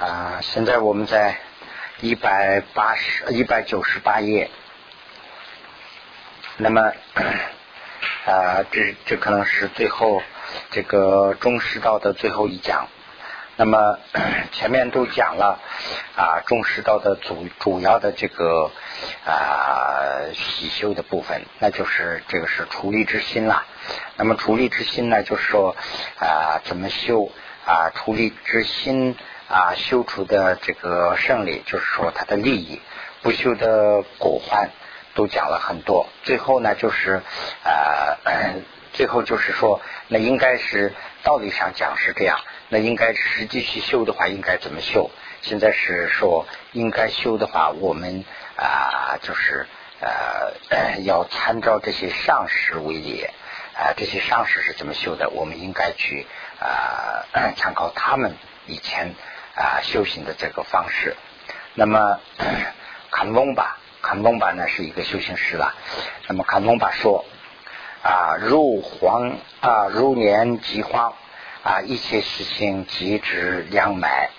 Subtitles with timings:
[0.00, 1.38] 啊，现在我们在
[2.00, 4.48] 一百八十一百九十八页，
[6.56, 6.92] 那么
[8.24, 10.22] 啊，这这可能是最后
[10.70, 12.86] 这个中师道的最后一讲。
[13.56, 13.98] 那么
[14.52, 15.58] 前面都讲了
[16.14, 18.70] 啊，中师道的主主要的这个
[19.26, 23.64] 啊喜修的部分，那就是这个是处理之心了。
[24.14, 25.74] 那么处理之心呢，就是说
[26.20, 27.32] 啊，怎么修
[27.68, 27.90] 啊？
[27.94, 29.16] 处理之心。
[29.50, 32.82] 啊，修出的这个胜利，就是说他的利益；
[33.22, 34.68] 不修的果患，
[35.14, 36.06] 都讲了很多。
[36.22, 37.22] 最后呢，就是
[37.64, 38.18] 呃，
[38.92, 40.92] 最后就是说，那应该是
[41.22, 45.10] 道理上讲是这样，那应该实际去修的话，应该怎么修？
[45.40, 49.66] 现在是说，应该修的话，我们啊，就是
[50.02, 53.24] 呃， 要参照这些上师为例
[53.74, 56.26] 啊，这些上师是怎么修的，我们应该去
[56.60, 57.24] 啊，
[57.56, 58.36] 参考他们
[58.66, 59.14] 以前。
[59.60, 61.16] 啊，修行的这个方式。
[61.74, 62.20] 那么，
[63.10, 65.74] 坎翁巴，坎翁巴呢是一个修行师了。
[66.28, 67.24] 那么坎翁巴说
[68.04, 71.12] 啊，入黄啊，入年饥荒
[71.64, 74.30] 啊，一切事情即止两买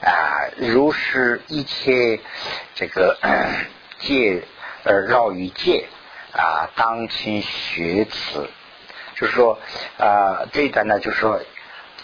[0.00, 2.20] 啊，如是一切
[2.76, 3.18] 这个
[3.98, 4.44] 戒
[4.84, 5.88] 呃绕于戒
[6.32, 8.48] 啊，当亲学此。
[9.14, 9.58] 就是说
[9.98, 11.40] 啊，这一段呢，就是说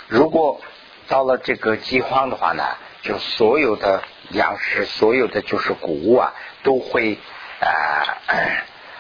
[0.08, 0.60] 如果。
[1.08, 2.62] 到了这个饥荒的话呢，
[3.02, 7.18] 就所有的粮食，所有的就是谷物啊，都会
[7.58, 7.68] 呃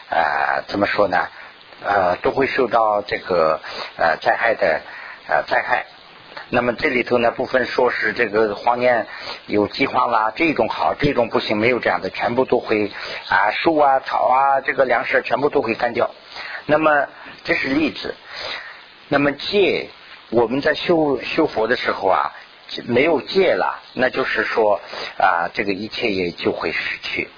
[0.08, 1.28] 呃怎么说呢？
[1.84, 3.60] 呃，都会受到这个
[3.96, 4.80] 呃灾害的
[5.28, 5.86] 呃灾害。
[6.48, 9.06] 那么这里头呢，部分说是这个荒年
[9.46, 12.90] 有饥荒啦，这种好，这种不行，没有这样的，全部都会
[13.28, 16.10] 啊树啊草啊这个粮食全部都会干掉。
[16.66, 17.08] 那么
[17.44, 18.14] 这是例子。
[19.08, 19.90] 那么戒。
[20.32, 22.30] 我们在修修佛的时候啊，
[22.84, 24.80] 没有戒了，那就是说
[25.18, 27.28] 啊，这个一切也就会失去。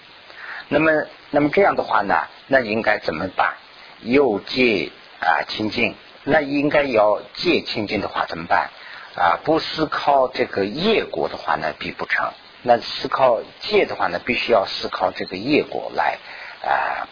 [0.69, 2.15] 那么，那么这样的话呢，
[2.49, 3.55] 那应该怎么办？
[4.03, 4.91] 又戒
[5.21, 5.95] 啊清净，
[6.25, 8.69] 那应该要戒清净的话怎么办？
[9.17, 12.31] 啊，不思考这个业果的话呢，必不成。
[12.61, 16.19] 那思考戒的话呢，必须要思考这个业果来
[16.63, 17.09] 啊，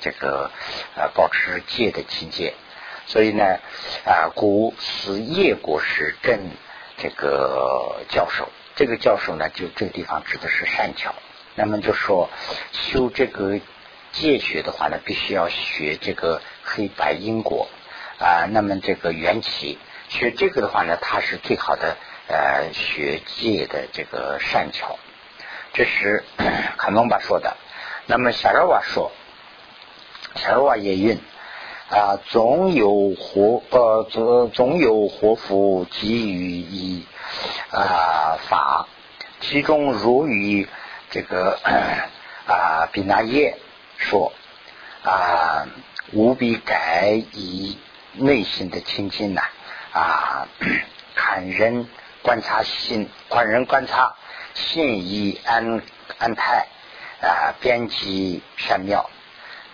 [0.00, 0.50] 这个
[0.96, 2.54] 啊保持戒的境界。
[3.06, 3.58] 所以呢，
[4.06, 6.40] 啊，古是叶国师跟
[6.96, 11.14] 这个教授，这个教授呢，就这个地方指的是善巧。
[11.54, 12.30] 那么就说
[12.72, 13.60] 修这个
[14.12, 17.68] 戒学的话呢，必须要学这个黑白因果
[18.18, 18.46] 啊。
[18.50, 19.78] 那么这个缘起
[20.08, 21.98] 学这个的话呢，它是最好的
[22.28, 24.98] 呃学戒的这个善巧。
[25.74, 26.24] 这是
[26.78, 27.56] 卡农巴说的。
[28.06, 29.12] 那么夏尔瓦说，
[30.36, 31.18] 夏尔瓦也云。
[31.90, 37.04] 啊，总有活呃，总总有活福给予以
[37.70, 38.88] 啊法，
[39.40, 40.66] 其中如于
[41.10, 41.58] 这个
[42.46, 43.58] 啊比那耶
[43.98, 44.32] 说
[45.04, 45.68] 啊，
[46.12, 47.78] 无比改以
[48.14, 49.42] 内心的清净呐
[49.92, 50.48] 啊，
[51.14, 51.86] 看人
[52.22, 54.16] 观察心，观人观察
[54.54, 55.82] 心意安
[56.18, 56.66] 安泰
[57.20, 59.10] 啊，编辑善妙。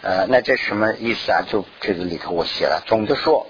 [0.03, 1.43] 呃，那这什么意思啊？
[1.47, 2.83] 就这个里头我写了。
[2.87, 3.47] 总的说，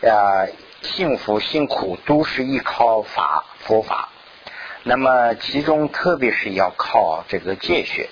[0.00, 0.48] 呃，
[0.82, 4.08] 幸福辛苦都是依靠法佛法。
[4.84, 8.08] 那么其中特别是要靠这个戒学。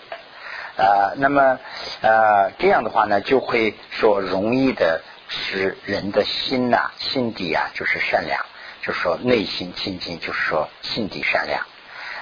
[0.77, 1.59] 呃，那么
[2.01, 8.45] 呃这样的话呢，就会说容易的使人的心呐，心底啊就是善良，
[8.83, 11.67] 就是说内心清净，就是说心底善良。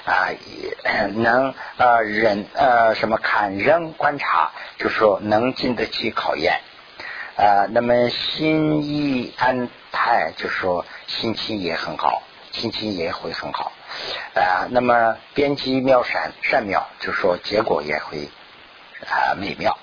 [0.09, 0.33] 啊，
[1.13, 6.61] 能呃忍呃什么看人观察，就说能经得起考验
[7.35, 7.67] 啊。
[7.69, 13.71] 那么心意安泰，就说心情也很好，心情也会很好
[14.33, 14.65] 啊。
[14.71, 18.29] 那么边际妙善善妙，就说结果也会
[19.05, 19.77] 啊美妙。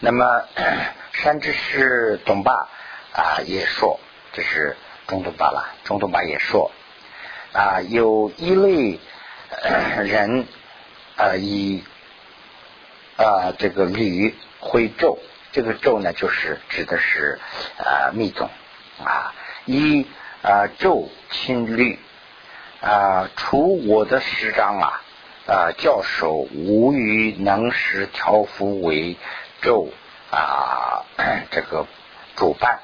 [0.00, 0.44] 那么
[1.14, 2.68] 山之师董霸
[3.14, 3.98] 啊也说，
[4.34, 4.76] 这是
[5.06, 6.70] 中东巴了，中东巴也说
[7.54, 9.00] 啊有一类。
[10.02, 10.46] 人
[11.16, 11.84] 啊，以
[13.16, 15.20] 啊这个铝会咒，
[15.52, 17.38] 这个咒呢，就是指的是
[17.78, 18.50] 啊密宗
[19.04, 19.32] 啊，
[19.64, 20.06] 以
[20.42, 22.00] 啊咒亲律
[22.80, 25.02] 啊，除我的师长啊
[25.46, 29.16] 啊教授无与能使调伏为
[29.60, 29.90] 咒
[30.30, 31.04] 啊
[31.52, 31.86] 这个
[32.34, 32.80] 主办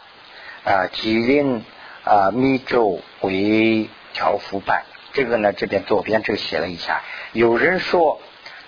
[0.64, 1.64] 啊，吉令
[2.04, 4.84] 啊密咒为调伏办。
[5.12, 7.02] 这个呢，这边左边这个写了一下。
[7.32, 8.20] 有人说，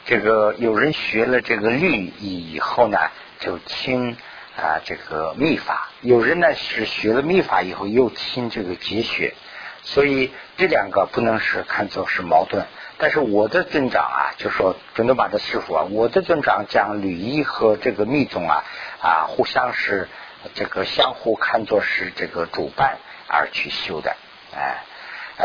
[0.05, 2.99] 这个有人学了这个律以后呢，
[3.39, 4.17] 就听
[4.57, 9.35] 啊这个秘法；有人呢是学了秘法以后又听这个结学。
[9.83, 12.67] 所以这两个不能是看作是矛盾。
[12.99, 18.63] 但是我的尊长啊，就说准德巴的师傅啊，我的尊长讲吕一和这个密宗啊
[19.01, 20.09] 啊，互相是
[20.55, 24.15] 这个相互看作是这个主办而去修的，
[24.55, 24.85] 哎，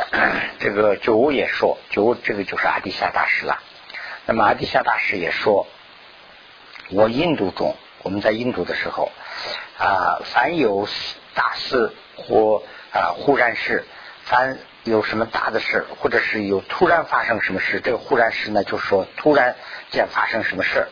[0.60, 3.60] 这个九五也说，九五这个就是阿底夏大师了。
[4.26, 5.68] 那么阿底夏大师也说，
[6.92, 9.12] 我印度中，我们在印度的时候
[9.78, 10.88] 啊，凡有
[11.34, 13.86] 大事或啊忽然事，
[14.24, 14.58] 凡。
[14.86, 19.56] 有什么大的事，或者是有突然发生什么事，这个忽然事呢，就说突然
[19.90, 20.90] 间发生什么事，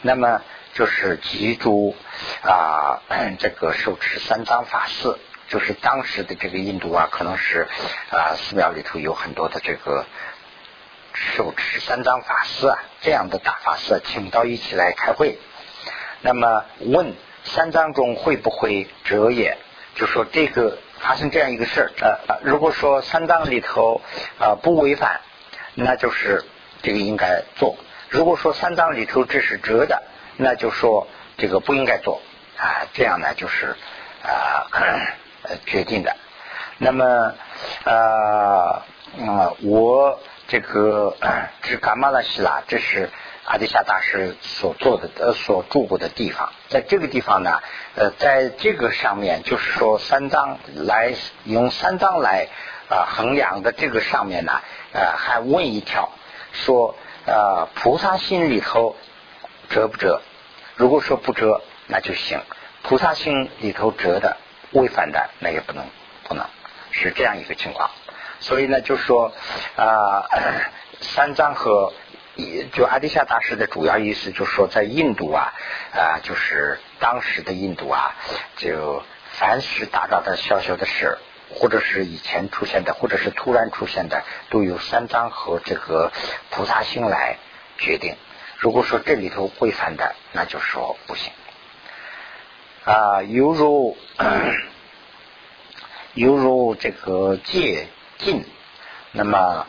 [0.00, 0.40] 那么
[0.72, 1.94] 就是记住
[2.40, 3.02] 啊，
[3.38, 5.18] 这个受持三藏法寺，
[5.48, 7.68] 就是当时的这个印度啊，可能是
[8.10, 10.04] 啊寺庙里头有很多的这个
[11.12, 15.38] 受持三藏法师啊，这样的大法师，请到一起来开会，
[16.20, 17.14] 那么问
[17.44, 19.58] 三藏中会不会折也，
[19.94, 20.78] 就说这个。
[21.00, 24.00] 发生这样一个事儿，呃，如果说三藏里头
[24.38, 25.20] 啊不违反，
[25.74, 26.42] 那就是
[26.82, 27.76] 这个应该做；
[28.08, 30.02] 如果说三藏里头这是折的，
[30.38, 31.06] 那就说
[31.36, 32.22] 这个不应该做
[32.56, 32.88] 啊。
[32.94, 33.76] 这样呢就是
[34.22, 34.70] 啊
[35.44, 36.16] 呃决定的。
[36.78, 37.34] 那么
[37.84, 38.82] 呃
[39.26, 40.18] 啊，我
[40.48, 41.16] 这个
[41.62, 43.10] 这伽玛拉希拉，这是。
[43.46, 47.60] 阿底夏大师所做的呃所住过的地方，在这个地方呢，
[47.94, 51.12] 呃，在这个上面就是说三藏来
[51.44, 52.48] 用三藏来
[52.88, 54.62] 啊衡量的这个上面呢，
[54.94, 56.08] 呃，还问一条，
[56.52, 56.96] 说
[57.26, 58.96] 呃菩萨心里头
[59.68, 60.22] 折不折？
[60.76, 62.38] 如果说不折，那就行；
[62.82, 64.38] 菩萨心里头折的
[64.74, 65.84] 违反的，那也不能
[66.28, 66.46] 不能
[66.90, 67.90] 是这样一个情况。
[68.40, 69.32] 所以呢，就说
[69.76, 70.28] 啊
[71.00, 71.92] 三藏和。
[72.72, 75.54] 就阿底夏大师的主要意思，就是说，在印度啊，
[75.94, 78.16] 啊，就是当时的印度啊，
[78.56, 79.04] 就
[79.34, 81.16] 凡是大大的小小的事，
[81.54, 86.10] 或者是以前出现的，或者是突然出现的，都由三藏和这个
[86.50, 87.38] 菩萨心来
[87.78, 88.16] 决定。
[88.58, 91.32] 如果说这里头违反的，那就说不行。
[92.84, 93.96] 啊，犹如
[96.14, 97.88] 犹如这个戒
[98.18, 98.44] 禁，
[99.12, 99.66] 那么。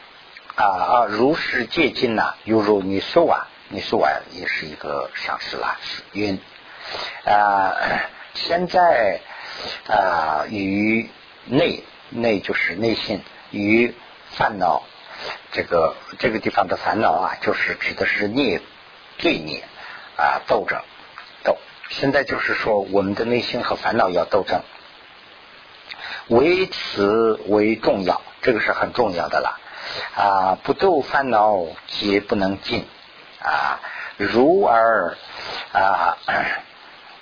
[0.58, 1.06] 啊啊！
[1.10, 5.78] 如是戒禁呐，犹如你说啊，你说啊也是一个上师啦，
[6.14, 6.40] 晕
[7.26, 7.76] 啊。
[8.36, 9.20] 现在
[9.90, 11.10] 啊，与
[11.44, 13.22] 内内就是内心
[13.52, 13.94] 与
[14.32, 14.84] 烦恼，
[15.52, 18.62] 这个这个地方的烦恼啊，就是指的是孽
[19.18, 19.62] 罪孽
[20.16, 20.82] 啊斗争。
[21.90, 24.62] 现在就是说，我们的内心和烦恼要斗争，
[26.28, 29.60] 为此为重要，这个是很重要的了。
[30.16, 32.86] 啊，不斗烦恼皆不能进
[33.40, 33.80] 啊，
[34.18, 35.16] 如而
[35.72, 36.18] 啊，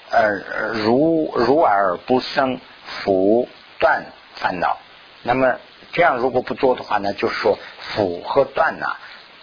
[0.09, 3.49] 呃，如如而不生福
[3.79, 4.05] 断
[4.35, 4.79] 烦恼。
[5.23, 5.59] 那么
[5.91, 8.95] 这样如果不做的话呢，就是说福和断呐，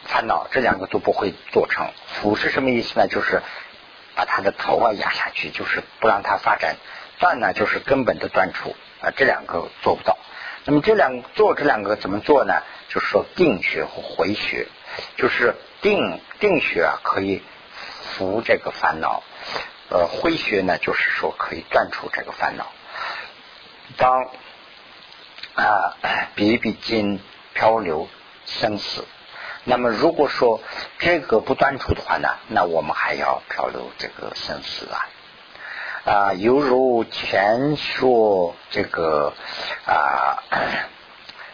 [0.05, 1.91] 烦恼这两个都不会做成。
[2.07, 3.07] 福是什么意思呢？
[3.07, 3.43] 就是
[4.15, 6.77] 把他的头啊压下去，就是不让它发展。
[7.19, 10.17] 断呢，就是根本的断除啊，这两个做不到。
[10.65, 12.63] 那么这两做这两个怎么做呢？
[12.89, 14.67] 就是说定学和回学，
[15.17, 17.43] 就是定定学啊可以
[18.17, 19.23] 服这个烦恼，
[19.91, 22.73] 呃回学呢就是说可以断除这个烦恼。
[23.97, 24.31] 当
[25.55, 25.97] 啊
[26.35, 27.21] 比比金
[27.55, 28.09] 漂流
[28.47, 29.05] 生死，
[29.65, 30.61] 那么如果说
[30.99, 35.09] 这个不断除的话呢，那我们还要漂流这个生死啊。
[36.03, 39.35] 啊，犹如前说这个
[39.85, 40.43] 啊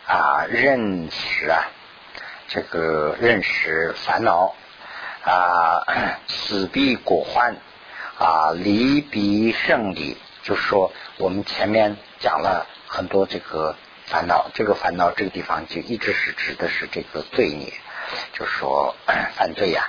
[0.06, 1.66] 啊认识啊，
[2.46, 4.54] 这个认识烦恼
[5.24, 5.82] 啊，
[6.28, 7.56] 死必果欢
[8.18, 10.16] 啊，离必胜利。
[10.44, 17.72] 就说我们前面讲了很多这个烦恼，这个烦恼这个地方就一直是指的是这个罪孽，
[18.32, 18.94] 就说
[19.34, 19.88] 犯罪呀，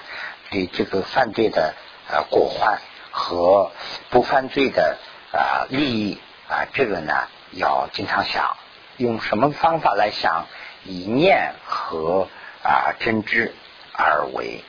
[0.50, 1.74] 对这个犯罪的
[2.10, 2.80] 呃果患。
[3.20, 3.72] 和
[4.12, 5.00] 不犯罪的
[5.32, 8.56] 啊利益啊，这个呢要经常想，
[8.98, 10.46] 用什么方法来想？
[10.84, 12.28] 以念和
[12.62, 13.56] 啊真知
[13.92, 14.64] 而为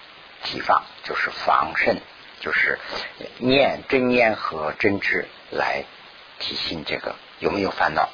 [0.44, 2.00] 提防，就是防慎，
[2.40, 2.78] 就是
[3.36, 5.84] 念真念和真知来
[6.38, 8.08] 提醒这个有没有烦恼。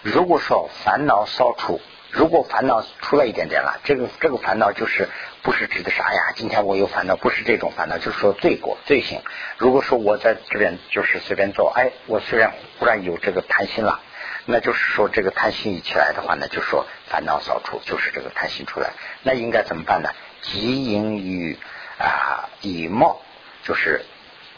[0.00, 1.78] 如果说烦恼消除。
[2.10, 5.08] 如果烦恼出来一点点了，这个这个烦恼就是
[5.42, 6.32] 不是指的啥呀？
[6.36, 9.20] 今天我有烦恼，不是这种烦恼，就是说罪过、罪行。
[9.58, 14.00] 如果说我在这边就是随便做，哎，我虽然忽然有这个贪心了，
[14.46, 18.92] 那就是说这个贪心一起来的话呢，就说烦恼扫除，就是这个贪心出来。
[19.22, 20.08] 那应该怎么办呢？
[20.40, 21.58] 即应于
[21.98, 23.20] 啊以帽，
[23.64, 24.06] 就是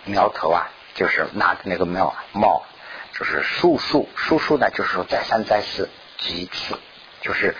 [0.04, 2.64] 苗头啊，就是拿着那个帽帽，
[3.12, 6.78] 就是数数数数呢，就是说再三再四几次。
[7.20, 7.54] 就是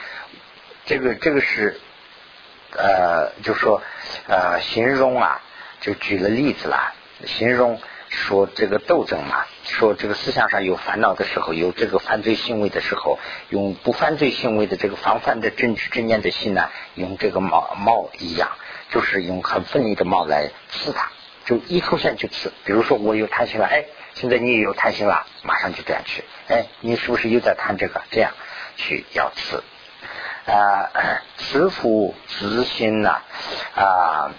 [0.87, 1.81] 这个这个是
[2.76, 3.83] 呃，就说
[4.26, 5.40] 呃，形容啊，
[5.81, 6.95] 就举了例子啦，
[7.26, 18.50] 形容说这个斗争嘛，说这个思想上有烦恼的时候，有这个犯罪行为的时候，用不犯罪行为的这个防范的真知正念的心呢，用这个矛矛一样，
[18.90, 21.11] 就是用很锋利的矛来刺他，
[21.45, 22.52] 就一出现就刺。
[22.64, 23.85] 比如说我有贪心了，哎。
[24.12, 26.25] 现在你也有贪心了，马上就这样去。
[26.49, 28.02] 哎，你是不是又在贪这个？
[28.11, 28.33] 这样
[28.80, 29.62] 去要慈
[30.46, 30.88] 啊，
[31.37, 33.20] 慈福慈心呐
[33.76, 34.30] 啊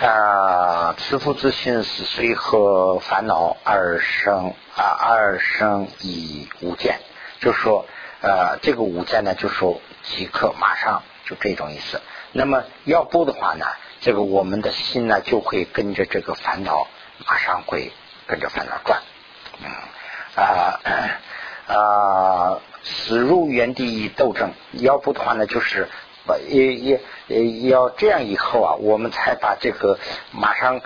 [0.00, 7.00] 啊，慈福之心是随和烦恼而生啊，而生以无见。
[7.40, 7.86] 就说
[8.20, 12.02] 呃，这个无见呢，就说即刻马上就这种意思。
[12.32, 13.66] 那么要不的话呢，
[14.02, 16.86] 这个我们的心呢，就会跟着这个烦恼。
[17.26, 17.90] 马上会
[18.26, 19.00] 跟着烦恼转，
[19.64, 19.70] 嗯
[20.44, 20.78] 啊
[21.66, 24.52] 啊，死入原地斗争。
[24.72, 25.88] 要不的话呢，就是
[26.48, 29.98] 也也也要这样以后啊，我们才把这个
[30.30, 30.80] 马上，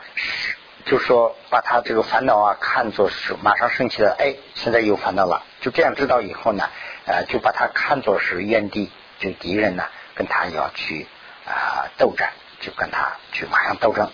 [0.86, 6.64] 就说把他这个烦恼啊看作是马上升起来，哎，现在有烦恼了，就这样知道以后呢，
[7.06, 9.84] 呃，就把他看作是原地就敌人呢，
[10.14, 11.06] 跟他要去
[11.46, 14.10] 啊斗战，就跟他去马上斗争。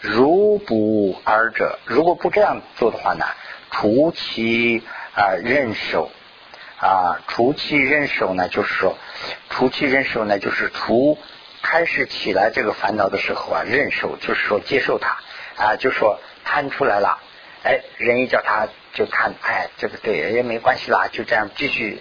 [0.00, 3.24] 如不二者，如果不这样做的话呢？
[3.70, 4.82] 除其
[5.14, 6.10] 啊忍受
[6.78, 8.98] 啊，除其忍受呢，就是说，
[9.48, 11.18] 除其忍受呢，就是除
[11.62, 15.18] 开始起来这个烦恼的时候啊，忍受就是说接受它
[15.56, 17.20] 啊，就说贪出来了，
[17.64, 22.00] 哎，人一叫他就贪，哎，这个对也没关系啦，就这样继续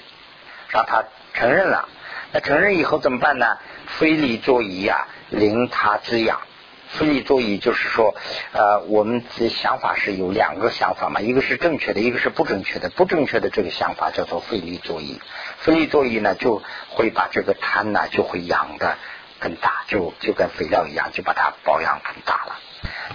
[0.69, 1.89] 让他承认了。
[2.31, 3.57] 那承认以后怎么办呢？
[3.87, 6.41] 非礼作揖啊，令他滋养。
[6.89, 8.15] 非利作义就是说，
[8.51, 12.89] 呃，我们的想法是有两个想法嘛，一个是正确的，一个是不正确的。
[12.89, 15.21] 不正确的这个想法叫做非利作义，
[15.59, 18.97] 非利作义呢，就会把这个贪呢就会养的
[19.39, 22.59] 更大，就就跟肥料一样，就把它保养更大了。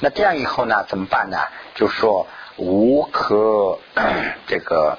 [0.01, 1.39] 那这样以后呢，怎么办呢？
[1.75, 3.81] 就说无可
[4.47, 4.99] 这个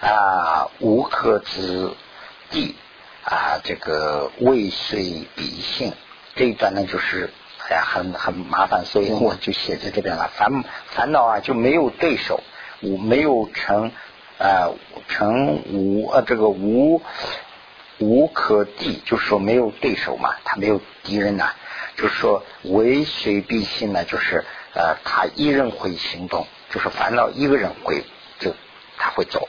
[0.00, 1.90] 啊，无可之
[2.50, 2.76] 地
[3.24, 5.92] 啊，这个未遂必性。
[6.38, 7.30] 这一段呢，就是
[7.68, 10.30] 哎呀，很很麻烦，所以我就写在这边了。
[10.36, 12.44] 烦烦恼啊，就没有对手，
[12.80, 13.90] 无没有成
[14.38, 14.76] 呃
[15.08, 17.02] 成无呃这个无
[17.98, 21.50] 无可敌，就是说没有对手嘛，他没有敌人呐。
[21.96, 28.04] 就是说为随必信呢，就是呃他一人会行动，就是烦恼一个人会
[28.38, 28.54] 就
[28.96, 29.48] 他会走，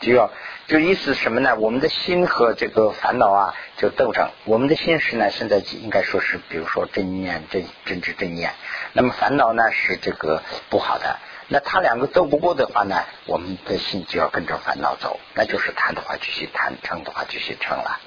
[0.00, 0.30] 就要。
[0.68, 1.56] 就意思什么呢？
[1.56, 4.30] 我们的心和这个烦恼啊，就斗争。
[4.44, 8.54] 我们的心是呢，现在应该说是，比如说正念、正正知、正念。
[8.92, 11.18] 那么烦恼呢是这个不好的。
[11.48, 15.18] 那他两个斗不过的话呢，我们的心就要跟着烦恼走。
[15.34, 18.00] 那就是贪的话继续贪，嗔的话继续嗔了。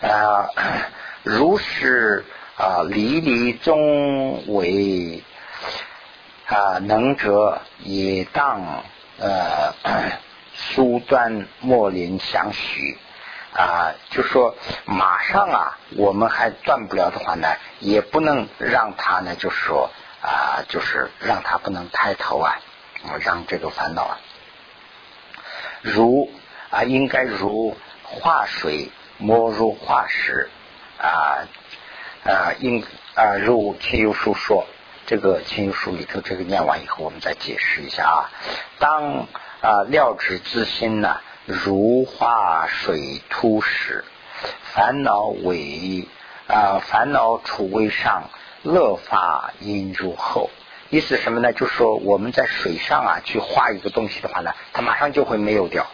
[0.00, 0.50] 啊，
[1.22, 2.24] 如是
[2.56, 5.22] 啊，离离中为
[6.46, 8.82] 啊，能者也当
[9.20, 9.74] 呃。
[10.60, 12.98] 疏断莫林相许
[13.54, 17.46] 啊，就说马上啊，我们还断不了的话呢，
[17.78, 22.58] 也不能让他呢，就是说啊，就是让他不能抬头啊，
[23.20, 24.18] 让这个烦恼啊，
[25.80, 26.28] 如
[26.70, 30.50] 啊，应该如化水莫如化石
[31.00, 31.46] 啊
[32.24, 32.84] 啊，应
[33.14, 34.66] 啊如秦有书说，
[35.06, 38.30] 这个秦有书里头这个念完以后，我们再解释一下啊，
[38.80, 39.28] 当。
[39.60, 44.04] 啊，料之自心呐，如化水突石，
[44.72, 46.06] 烦恼为
[46.46, 48.30] 啊，烦恼处为上，
[48.62, 50.48] 乐法因如后。
[50.90, 51.52] 意思什么呢？
[51.52, 55.86] 就说我们在水上啊，去画一个东西的话呢，它马上就会没有掉。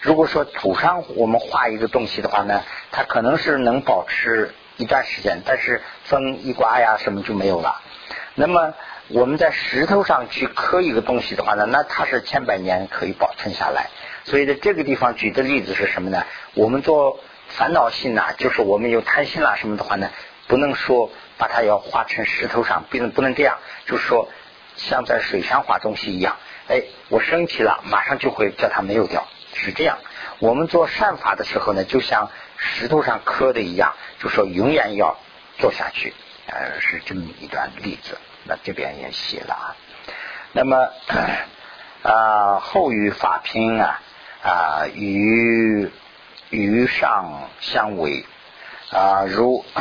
[0.00, 7.78] 如果说土上我们画一个东西的话呢，它可能是能保持一段时间，但是风一刮呀，什么就没有了。
[8.36, 8.72] 那么。
[9.08, 13.90] 我们在石头上去刻一个东西的话呢，那它是千百年可以保存下来。
[14.24, 16.24] 所以在这个地方举的例子是什么呢？
[16.54, 17.18] 我们做
[17.48, 20.10] 烦恼心呐，就是我们有贪心啦什么的话呢，
[20.46, 24.28] 不能说把它要画成石头上，不能不能这样，就是说
[24.76, 26.36] 像在水上画东西一样。
[26.68, 29.98] 哎，我生气了，马上就会叫它没有掉，是这样。
[30.38, 35.18] 我们做善法的时候呢，就像石头上刻的一样，就说永远要
[35.58, 36.14] 做下去。
[36.46, 38.16] 呃，是这么一段例子。
[38.44, 39.76] 那这边也写了啊，
[40.52, 40.88] 那么
[42.02, 44.00] 啊后与法拼啊
[44.42, 45.90] 啊与
[46.50, 48.26] 与上相违
[48.90, 49.64] 啊如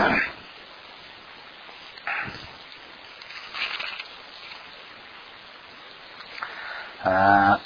[7.03, 7.59] 啊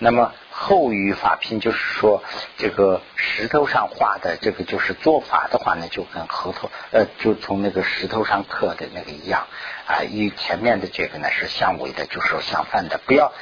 [0.00, 2.22] 那么后语法拼就是说，
[2.58, 9.46] 这个石头上画的这个就是做法的话呢，就跟核桃呃，就从那个石头上刻的那个一样
[9.86, 10.02] 啊。
[10.02, 13.00] 与前面的这个呢是相违的，就是说相反的。
[13.06, 13.32] 不要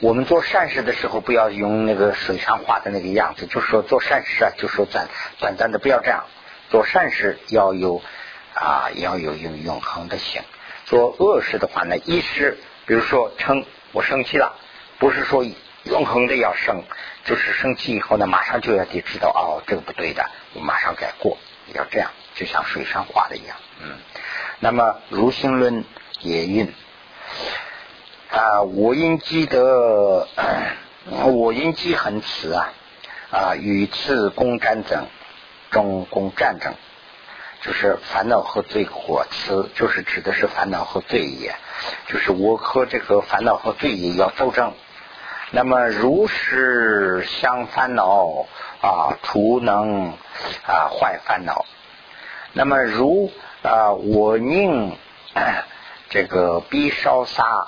[0.00, 5.06] 我们做善事的时候，不要用那个水上画的那个样子，就是说做善事啊，就说短
[5.38, 6.24] 短暂的，不要这样。
[6.70, 8.02] 做善事要有
[8.54, 10.42] 啊，要有有永恒的性。
[10.86, 14.56] 做恶事的话呢，一是比如说称我生气了，
[14.98, 15.46] 不是说。
[15.84, 16.84] 永恒的要生，
[17.24, 21.38] 就是生气以后呢，马上就要得知道哦，这个不对的，我马上改过，
[21.74, 23.98] 要这样，就像水上画的一样，嗯。
[24.60, 25.84] 那么如心论
[26.20, 26.74] 也运
[28.30, 30.28] 啊，我应积得，
[31.08, 32.72] 我应积恒慈啊
[33.30, 35.06] 啊，与次共战争，
[35.70, 36.74] 中共战争，
[37.62, 41.54] 就是烦恼和罪火慈，就是指的是烦恼和罪业，
[42.06, 44.74] 就是我和这个烦恼和罪业要斗争。
[45.52, 48.46] 那么如是相烦恼
[48.80, 50.12] 啊，除能
[50.64, 51.66] 啊坏烦恼。
[52.52, 54.96] 那么如啊我宁
[56.08, 57.66] 这个必烧杀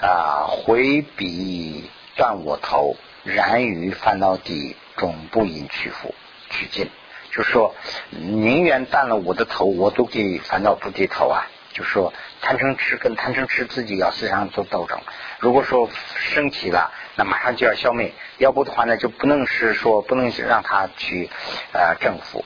[0.00, 6.14] 啊回避断我头，然于烦恼地终不应屈服
[6.48, 6.90] 取尽。
[7.30, 7.74] 就说
[8.10, 11.46] 宁愿断了我的头，我都给烦恼不低头啊。
[11.72, 15.00] 就说贪嗔痴跟贪嗔痴自己要思想做斗争。
[15.38, 16.92] 如果说升起了。
[17.14, 21.28] 那马上就要消灭，要不的话呢，就不能是说不能让他去
[21.74, 22.42] 呃征服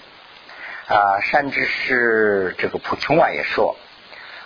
[0.89, 1.21] 啊。
[1.23, 3.77] 甚至是这个普琼瓦也说，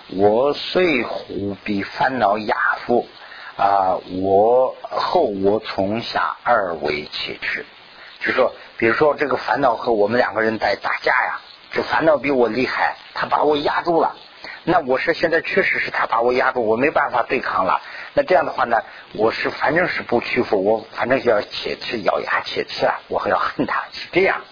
[0.09, 3.09] 我虽虎比烦恼亚夫
[3.57, 7.65] 啊，我后我从下二为其持，
[8.21, 11.41] 就说，比如说这个烦恼和我们两个人在打架呀，
[11.73, 14.17] 这烦恼比我厉害，他把我压住了。
[14.65, 17.81] 那我是现在确实是他把我压住，我没办法对抗了。
[18.13, 18.79] 那这样的话呢，
[19.15, 24.43] 我是反正是不屈服，我反正要切齿咬牙切齿啊，我还要恨他，是这样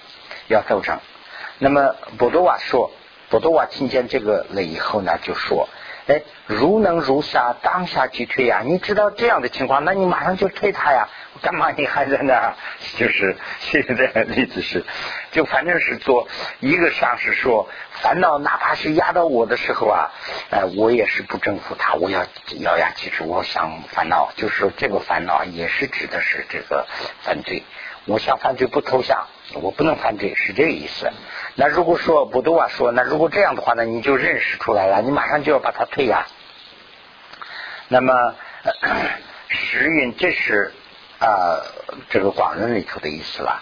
[0.46, 0.98] 要斗争。
[1.58, 2.90] 那么博多瓦说，
[3.28, 5.68] 博多瓦听见这个了以后呢，就说：
[6.08, 8.62] 哎，如能如下，当下即退呀！
[8.64, 11.06] 你知道这样的情况，那你马上就退他呀。
[11.42, 12.54] 干嘛你还在那儿？
[12.96, 14.84] 就是现在的例子是，
[15.30, 16.26] 就反正是做
[16.60, 17.68] 一个上是说
[18.02, 20.10] 烦恼，哪怕是压到我的时候啊，
[20.50, 22.24] 哎，我也是不征服他，我要
[22.60, 26.86] 咬牙切齿，我想烦恼，就是说这个烦恼也是指的是这个
[27.20, 27.62] 犯罪。
[28.08, 29.28] 我想犯罪不投降，
[29.62, 31.08] 我不能犯罪，是这个意思。
[31.54, 36.26] 那如果说不多啊说，那如果这样的话呢，你就认识出来了，你马上就要把它退啊。
[37.88, 38.34] 那么
[39.48, 40.72] 时运这是。
[41.20, 41.58] 啊，
[42.10, 43.60] 这个广论里头的意思了。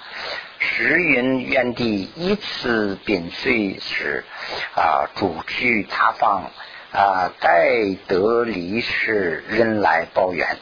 [0.59, 4.27] 时云原地依次贬碎时，
[4.75, 6.51] 啊，主去他方
[6.93, 10.59] 啊，待得离世人来报怨。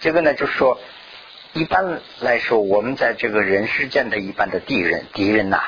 [0.00, 0.80] 这个呢，就是说，
[1.52, 5.62] 一般来说，我们在这个人世间的一般的敌人，敌人呐，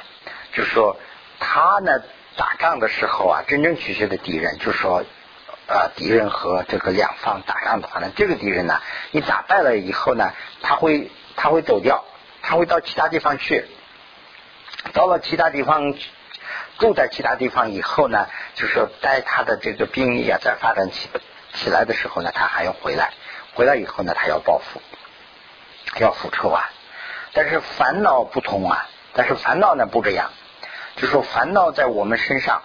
[0.52, 0.96] 就是说，
[1.40, 2.02] 他呢
[2.36, 5.04] 打仗的时候啊，真正取决的敌人，就是说。
[5.66, 12.04] 啊，敌人和这个两方打仗的话呢，这个敌人呢，你打败了以后呢，他会他会走掉，
[12.42, 13.64] 他会到其他地方去，
[14.92, 15.94] 到了其他地方
[16.76, 21.08] 住在其他地方以后呢，就是说待他的这个兵力啊在发展起
[21.54, 23.14] 起来的时候呢，他还要回来，
[23.54, 24.82] 回来以后呢，他要报复，
[26.00, 26.70] 要复仇啊。
[27.32, 30.30] 但是烦恼不同啊，但是烦恼呢不这样，
[30.96, 32.62] 就说烦恼在我们身上。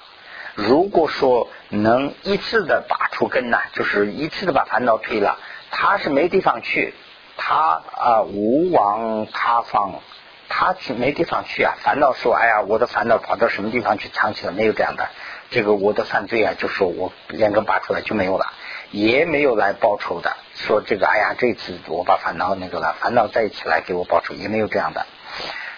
[0.56, 5.39] 如果说能一次的拔出根呢，就是一次的把烦恼推了，
[5.72, 6.94] 他是没地方去，
[7.38, 10.02] 他啊无往他方，
[10.50, 11.76] 他去没地方去啊。
[11.82, 14.52] 烦恼说，哎呀，我的烦恼跑到什么地方去藏起了？
[14.52, 15.08] 没有这样的，
[15.50, 18.52] 这个我的犯罪啊，就说我连根拔出来就没有了，
[18.92, 20.36] 也没有来报仇的。
[20.65, 25.06] 说这个，哎呀，这次我把烦恼那个了，烦恼再一起来给我报仇，也没有这样的。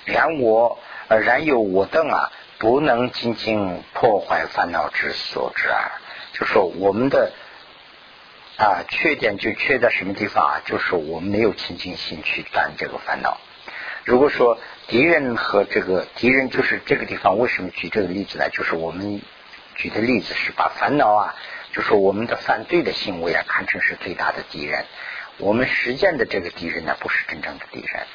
[0.05, 0.77] 然我
[1.09, 2.31] 然有我等啊。
[2.61, 5.97] 不能仅仅破坏烦恼之所致啊！
[6.31, 7.31] 就说我们的
[8.57, 10.61] 啊缺点就缺在什么地方啊？
[10.63, 13.39] 就是我们没有清净心去断这个烦恼。
[14.05, 18.47] 如果说敌人和这个敌人就是这个地方，为什么举这个例子呢？
[18.51, 19.23] 就是我们
[19.73, 21.35] 举的例子是把烦恼啊，
[21.73, 24.85] 就是我们的犯罪的行为啊，堪称是最大的敌人。
[25.37, 28.05] 我们实践的这个敌人呢，不是真正的敌人。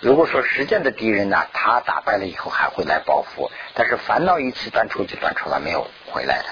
[0.00, 6.46] 如果说实践的敌人呢，他打败了以后还会来报复，但是烦恼一次断出就断出了，没有回来的。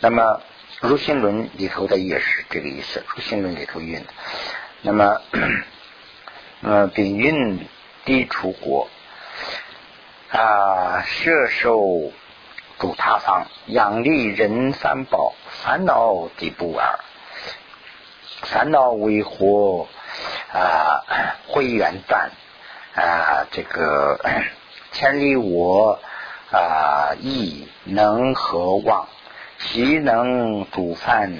[0.00, 0.40] 那么
[0.80, 4.04] 如心论里头的也是这个意思，如心论里头运。
[4.82, 5.20] 那么，
[6.62, 7.66] 呃，丙运
[8.04, 8.88] 低出国
[10.32, 12.12] 啊，射受
[12.78, 16.98] 主他方，养利人三宝，烦恼第不二，
[18.42, 19.86] 烦恼为祸。
[20.52, 21.04] 啊，
[21.48, 22.30] 会远断
[22.94, 24.18] 啊，这个
[24.92, 25.98] 千里我
[26.50, 29.06] 啊，亦能何望？
[29.58, 31.34] 其能煮饭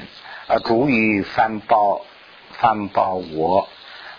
[0.48, 2.02] 啊，煮于饭包
[2.50, 3.68] 饭包我。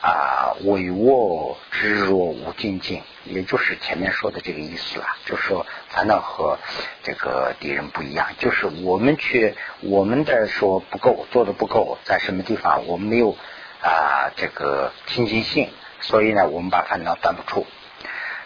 [0.08, 5.06] 啊，委握之若无尽尽，也就是前面说的这个意思了。
[5.26, 6.60] 就是说，烦恼和
[7.04, 13.36] 这个敌人不一样，就是我们去我们的说不够，做的不够，在什么地方我们没有
[13.82, 15.68] 啊这个清净性，
[16.00, 17.68] 所以呢，我们把烦恼断不出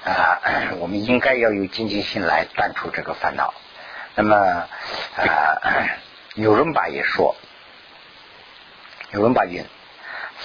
[0.04, 0.42] 啊。
[0.82, 3.54] 我们应该要有清净性来断除这个烦恼。
[4.16, 4.68] 那么啊，
[6.34, 7.36] 有人把也说，
[9.12, 9.64] 有人把云。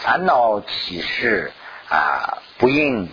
[0.02, 1.52] 烦恼起是
[1.88, 3.08] 啊，不应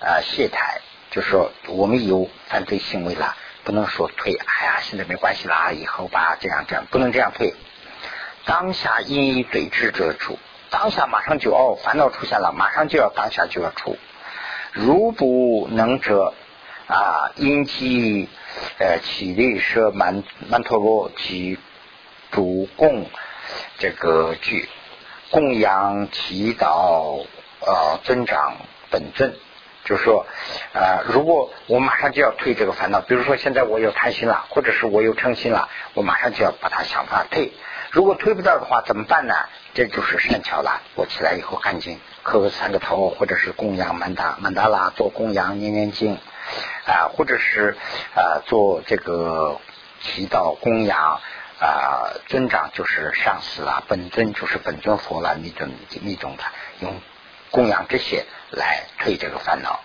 [0.00, 0.78] 啊懈怠，
[1.10, 4.34] 就说我们有犯罪行为了，不能说退。
[4.34, 7.54] 哎呀，现在没关系啦，以后吧，这样这样，不能这样退。
[8.44, 10.38] 当下因以对治者出，
[10.70, 13.98] 当下马上就哦，烦恼出现了，马上就要当下就要出。
[14.72, 16.34] 如不能者
[16.86, 18.28] 啊，因其
[18.78, 21.58] 呃起立设曼曼陀罗及
[22.30, 23.06] 主供
[23.78, 24.68] 这个句。
[25.30, 27.26] 供养祈祷
[27.60, 28.56] 呃增长
[28.90, 29.34] 本尊，
[29.84, 30.26] 就是说
[30.72, 37.52] 呃，如果我马上就要退这个烦恼，比如说现在我有贪心了，或者是我有嗔心了，我马上就要把它想法退。
[37.90, 39.34] 如果退不到的话，怎么办呢？
[39.74, 40.82] 这就是善巧了。
[40.94, 46.18] 我起来以后赶紧磕个三个头，或者是供养曼达曼达拉做供养念念经
[46.86, 47.76] 啊，或者是
[48.14, 49.58] 啊做这个
[50.00, 51.20] 祈祷供养。
[51.60, 55.68] 啊，尊长就是上司啊，本尊就是本尊佛了，那种
[56.02, 56.44] 那种的，
[56.78, 57.00] 用
[57.50, 59.80] 供养这些来退这个烦恼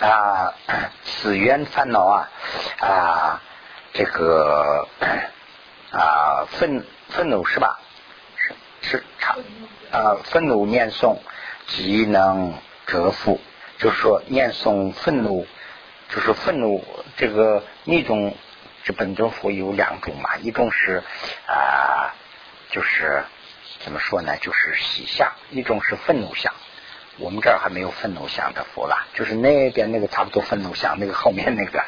[0.00, 0.52] 啊，
[1.04, 2.30] 此缘烦恼啊
[2.80, 3.40] 啊，
[3.92, 4.88] 这个
[5.92, 7.78] 啊愤愤怒是吧？
[8.36, 9.38] 是是长
[9.92, 11.18] 啊，愤怒念诵
[11.68, 12.52] 即能
[12.88, 13.40] 折服，
[13.78, 15.46] 就是说念诵愤怒，
[16.08, 16.84] 就是愤怒
[17.16, 18.36] 这个那种。
[18.84, 21.02] 这本尊佛有两种嘛，一种是
[21.46, 22.14] 啊，
[22.70, 23.24] 就是
[23.80, 26.52] 怎么说呢，就是喜相；一种是愤怒相。
[27.16, 31.82] 我们这儿还没有愤怒相的佛了，就是那边那个差不多愤怒相，那个后面那个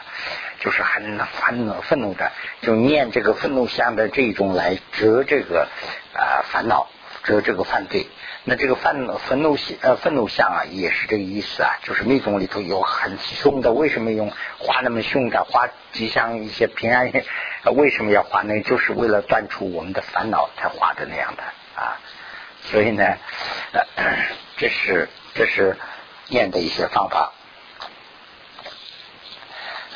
[0.61, 2.33] 就是很烦恼、愤怒的，
[2.63, 5.69] 就念这个愤怒相的这种来折这个
[6.15, 6.89] 啊烦恼，
[7.25, 8.07] 折这个犯罪。
[8.49, 17.13] 那这个愤怒愤怒呃愤怒相啊，也是这个意思啊，就是密宗里头有很凶的，为什么用画那么凶的，画吉祥一些平安？
[17.75, 18.63] 为什么要画那？
[18.63, 21.43] 就是为了断除我们的烦恼才画的那样的
[21.75, 21.99] 啊。
[22.63, 23.17] 所以呢，
[24.57, 25.77] 这是这是
[26.29, 27.33] 念的一些方法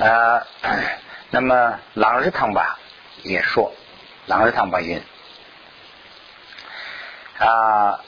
[0.01, 0.43] 啊。
[1.31, 2.81] 那么朗日堂吧
[3.23, 3.73] 也说，
[4.27, 5.01] 朗日堂吧云。
[7.40, 8.05] 啊，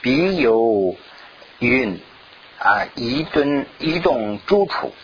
[0.00, 0.94] 彼有
[1.58, 2.00] 云
[2.60, 4.94] 啊，移顿移动住处，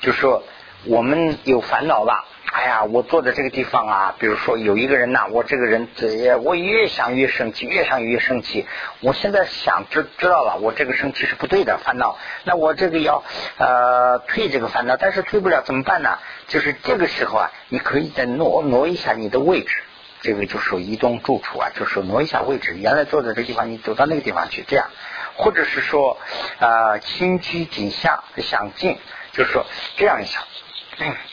[0.00, 0.42] 就说
[0.84, 2.26] 我们有烦恼了。
[2.52, 8.66] 哎呀，我坐在这个地方啊，比如说有一个人呐，我这个人这我越想越生气，越想越生气。
[9.00, 12.18] 我现在想知知道了，我这个生气是不对的，烦恼。
[12.44, 13.24] 那我这个要
[13.56, 16.18] 呃退这个烦恼，但是退不了怎么办呢？
[16.46, 19.82] 就是这个时候啊，你可以再挪挪一下你的位置。
[20.24, 24.88] 这个就说移动住处啊，就是挪一下位置，原来坐在这个地方，你走到那个地方去，这样，
[25.36, 26.16] 或者是说
[26.58, 28.96] 啊，轻居景象想进，
[29.32, 29.66] 就是说
[29.98, 30.40] 这样一下，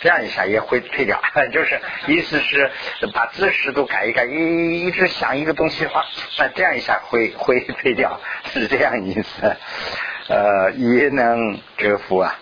[0.01, 1.21] 这样一下也会退掉，
[1.53, 2.69] 就是意思是
[3.13, 6.03] 把姿势都改一改，一一直想一个东西的话，
[6.37, 8.19] 那这样一下会会退掉，
[8.51, 9.55] 是这样意思，
[10.27, 12.37] 呃，也能折服啊，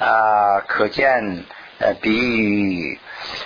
[0.00, 1.44] 啊，可见
[1.78, 2.98] 呃，比喻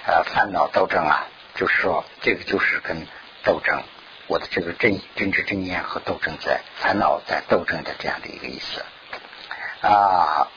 [0.07, 1.29] 呃烦恼斗争啊。
[1.55, 3.07] 就是说，这个就是跟
[3.45, 3.83] 斗争，
[4.27, 8.83] 我的这个真真知真念和斗争在烦恼在斗争的这样的一个意思
[9.87, 10.49] 啊。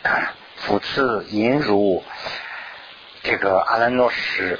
[0.56, 2.02] 复次引如
[3.24, 4.58] 这个阿兰诺什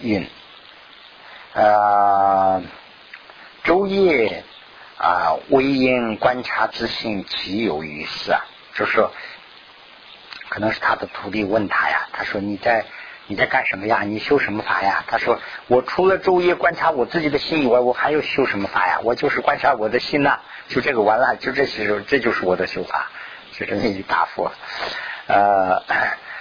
[0.00, 0.28] 运
[1.54, 2.60] 啊，
[3.62, 4.42] 昼夜
[4.98, 8.44] 啊，微因观察自性，其有于事啊。
[8.74, 9.12] 就是说，
[10.48, 12.84] 可能是他的徒弟问他呀，他说你在。
[13.30, 14.00] 你在干什么呀？
[14.02, 15.04] 你修什么法呀？
[15.06, 15.38] 他说
[15.68, 18.98] ：“我除了昼夜观察我自己的心以外，我还要修什么法呀？
[19.04, 23.08] 我就是观察我的心呐，就这个完了，就这些，这就是我的修法。”
[23.54, 24.50] 就是那一大佛。
[25.28, 25.80] 呃，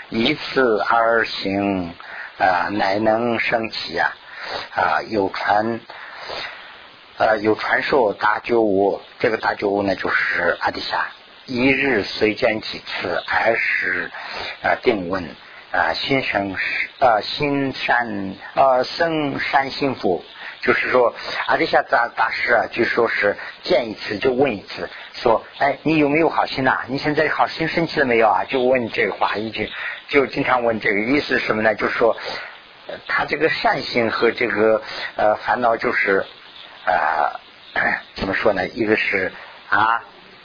[0.10, 1.94] 以此而行，
[2.40, 4.16] 啊，乃能升起啊！
[4.76, 5.82] 啊，有传，
[7.20, 9.00] 呃，有传授大觉悟。
[9.20, 11.06] 这个大觉悟呢，就是阿底峡。
[11.46, 14.10] 一日虽见几次，还是
[14.64, 15.36] 啊定问。
[15.72, 16.56] 啊，心生
[17.00, 20.24] 啊，心善啊，生善幸福，
[20.62, 21.14] 就是说
[21.46, 26.80] 阿底夏大大师啊，据说是见一次就问一次，说哎，你有没有好心呐？
[26.88, 28.46] 你现在好心生气了没有啊？
[28.50, 29.72] 就问这个话，一句
[30.08, 31.76] 就经常问这个意思是什么呢？
[31.76, 32.18] 就是说
[33.08, 34.82] 他这个善心和这个
[35.18, 36.26] 呃烦恼就是
[36.86, 37.40] 呃
[38.16, 38.68] 怎么说呢？
[38.68, 39.32] 一个是
[39.70, 40.04] 啊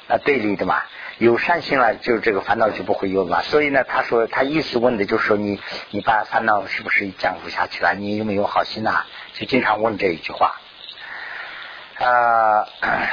[0.09, 0.83] 啊对立的嘛。
[1.19, 3.43] 有善心了，就这个烦恼就不会有了。
[3.45, 7.95] 所以呢，他说他意思问的就是说你你把烦恼是不是降服下去了？
[7.95, 9.05] 你有没有好心呐？
[9.35, 10.57] 就经常问这一句话。
[11.99, 12.67] 啊，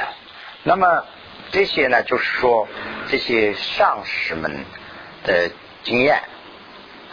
[0.64, 1.04] 那么
[1.52, 2.66] 这些呢，就是说
[3.08, 4.64] 这些上师们
[5.22, 5.50] 的
[5.84, 6.22] 经验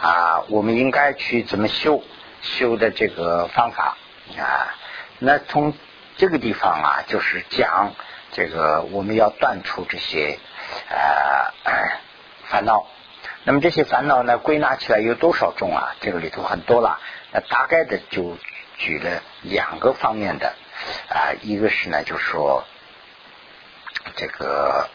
[0.01, 2.03] 啊，我们应该去怎么修
[2.41, 3.95] 修的这个方法
[4.39, 4.73] 啊？
[5.19, 5.73] 那从
[6.17, 7.93] 这个地方啊，就是讲
[8.31, 10.39] 这个我们要断除这些。
[10.89, 11.53] 呃，
[12.47, 12.87] 烦恼。
[13.43, 15.95] 那么这些烦恼呢，归纳起来有多少种啊？
[16.01, 16.99] 这个里头很多了。
[17.31, 18.37] 那大概的就
[18.77, 20.53] 举了两个方面的
[21.09, 22.65] 啊，一个是呢，就说
[24.15, 24.89] 这个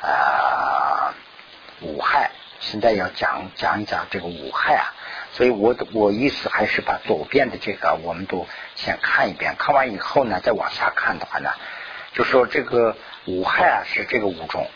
[0.00, 1.14] 啊
[1.80, 2.30] 五害。
[2.60, 4.94] 现在要讲讲一讲这个五害啊。
[5.32, 11.50] 所以我我意思还是把左边的这个我们都先看一遍，看完以后呢，再往下看的话呢，
[12.14, 12.96] 就说这个。
[13.26, 14.68] 五害啊是这个五种，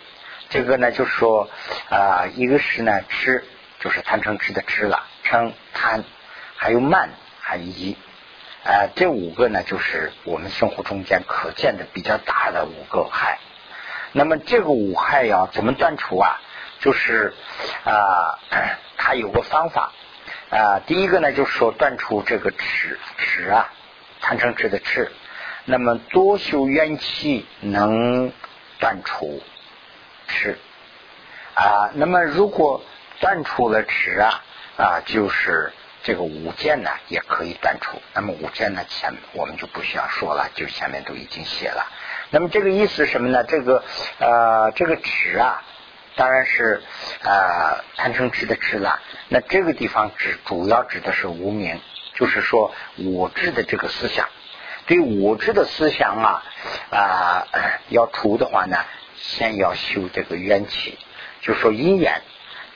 [0.49, 1.51] 这个呢就是说
[1.91, 3.45] 啊，一个是呢吃，
[3.81, 6.05] 就是贪嗔痴的痴了，嗔贪，
[6.57, 7.97] 还有慢，还有疑，
[8.65, 13.39] 啊，这五个呢就是我们生活中间可见的比较大的五个害。
[14.13, 16.41] 那么这个五害要怎么断除啊？
[16.81, 17.35] 就是
[17.85, 18.39] 啊，
[18.97, 19.93] 它有个方法
[20.51, 23.71] 啊，第一个呢就是说断除这个痴痴啊，
[24.23, 25.13] 贪嗔痴的痴。
[25.65, 28.33] 那么多修冤气能
[28.79, 29.43] 断除
[30.27, 30.59] 痴
[31.55, 32.83] 啊，那么如果
[33.21, 34.45] 断除了痴啊
[34.77, 35.73] 啊，就是
[36.05, 38.01] 这个五见呢也可以断除。
[38.15, 41.87] 那么五见呢前我们就不需要说了，就前面都已经写了。
[42.31, 43.43] 那么这个意思什么呢？
[43.45, 43.83] 这个
[44.19, 45.63] 呃这个痴啊，
[46.15, 46.83] 当然是
[47.23, 49.01] 呃贪嗔痴的痴了。
[49.29, 51.81] 那这个地方指主要指的是无名，
[52.15, 54.29] 就是说我执的这个思想。
[54.89, 56.43] 对我执的思想啊
[56.91, 57.47] 啊
[57.91, 58.79] 要除的话呢，
[59.17, 60.99] 先要修这个冤气，
[61.43, 62.23] 就说因缘，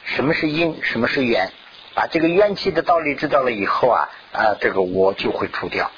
[0.05, 1.51] 什么是因，什么是缘，
[1.95, 5.91] 把这个冤气的道理知道了以后啊啊，这个我就会除掉。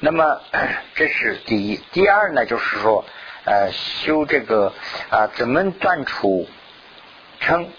[0.00, 0.42] 那么
[0.94, 3.06] 这是第一，第二呢，就是说
[3.44, 4.74] 呃修这个
[5.08, 6.46] 啊怎么断除
[7.40, 7.70] 称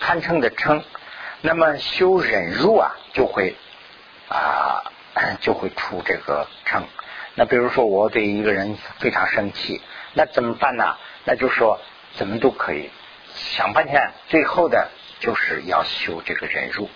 [0.00, 0.82] 贪称的称，
[1.42, 3.54] 那么修忍辱啊就会
[4.28, 4.82] 啊。
[5.40, 6.84] 就会出这个称。
[7.34, 9.80] 那比如说我对一个人非常生气，
[10.14, 10.96] 那怎么办呢？
[11.24, 11.80] 那就说
[12.14, 12.90] 怎么都可以，
[13.34, 16.88] 想半天，最后的就是要修这个忍辱。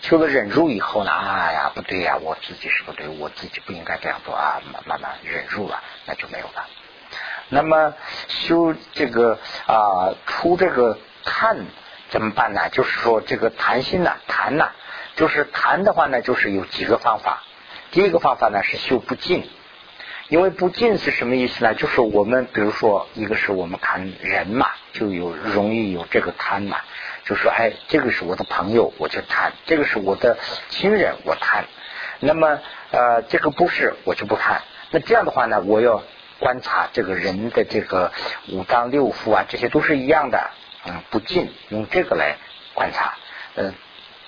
[0.00, 6.66] 修了忍辱以后呢，哎呀，不对呀，我自己是不对，我自己不应该这样做啊，慢慢慢忍辱了，那就没有了。
[7.48, 7.94] 那么
[8.28, 11.56] 修这个啊，出这个叹
[12.10, 12.68] 怎么办呢？
[12.70, 14.68] 就是说这个谈心呢，谈呢，
[15.16, 17.42] 就是谈的话呢，就是有几个方法。
[17.90, 19.48] 第一个方法呢是修不净，
[20.28, 21.74] 因为不净是什么意思呢？
[21.74, 26.78] 就是我们比如说，一个是我们看人嘛，就有容易有这个贪嘛，
[27.24, 30.36] 就说哎，这个是我的朋友，我就贪；这个是我的
[30.68, 31.64] 亲人，我贪。
[32.20, 34.60] 那么呃，这个不是，我就不贪。
[34.90, 36.02] 那这样的话呢，我要
[36.38, 38.12] 观察这个人的这个
[38.48, 40.50] 五脏六腑啊，这些都是一样的，
[40.84, 42.36] 嗯，不净，用这个来
[42.74, 43.14] 观察，
[43.54, 43.72] 嗯，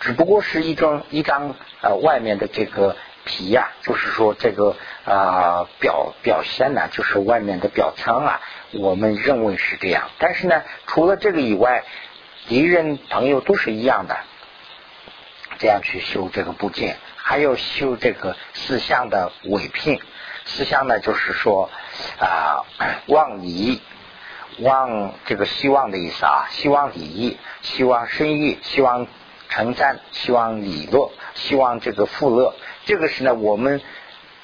[0.01, 2.97] 只不过是一张一张呃外面的这个。
[3.25, 8.41] 皮呀，就是说这个啊表表现呢，就是外面的表层啊，
[8.73, 10.11] 我们认为是这样。
[10.19, 11.85] 但是呢，除了这个以外，
[12.49, 14.17] 敌人朋友都是一样的。
[15.59, 20.01] 这样去修这个部件，还有修这个四象的伪聘。
[20.47, 21.69] 四象呢，就是说
[22.19, 22.65] 啊
[23.07, 23.83] 望礼，
[24.61, 29.07] 望这个希望的意思啊，希望礼义，希望生意，希望
[29.51, 32.55] 称赞，希望礼乐，希望这个富乐。
[32.91, 33.81] 这个是呢，我们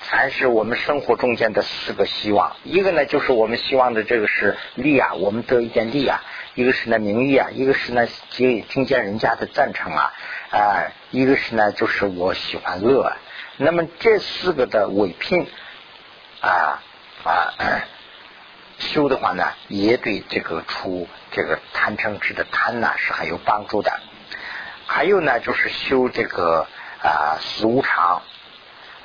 [0.03, 6.21] 才是我们生活中间的四个希望，一个呢就是我们希望的这个是利啊，我们得一点利啊；
[6.55, 10.13] 一个是呢名誉啊；一个是呢听听见人家的赞成啊；
[10.53, 13.03] 啊，一个是呢就是我喜欢乐。
[13.03, 13.17] 啊
[13.57, 15.49] 那么这四个的伪聘
[16.41, 16.81] 啊
[17.25, 17.83] 啊
[18.79, 23.91] 修的话呢，也对这个出这个贪嗔痴的贪呢是很有帮助的。
[24.87, 26.69] 还有呢，就是修这个
[27.03, 28.23] 啊死无常。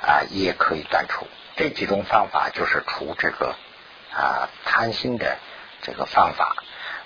[0.02, 3.54] 啊，也可以断除这几种方法，就是除这个
[4.12, 5.38] 啊贪心的
[5.80, 6.56] 这个方法。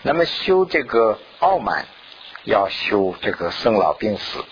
[0.02, 1.86] 那么修这个傲慢，
[2.44, 4.44] 要修这个生老病死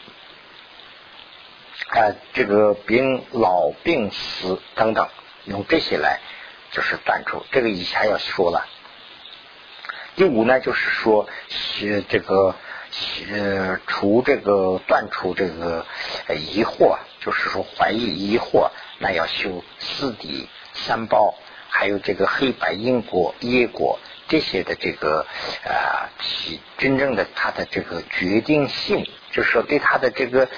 [1.88, 5.08] 啊，这个病老病死等等，
[5.44, 6.20] 用这些来
[6.70, 7.46] 就是断除。
[7.50, 8.66] 这个以下要说了。
[10.16, 11.28] 第五呢，就是说
[12.08, 12.54] 这个
[13.32, 15.86] 呃除这个断除这个
[16.28, 21.34] 疑惑，就是说怀疑疑惑，那要修四谛三宝，
[21.68, 25.26] 还有这个黑白因果业果这些的这个
[25.64, 26.10] 啊，
[26.76, 30.48] 真正的他的这个决定性，就是说对他的这个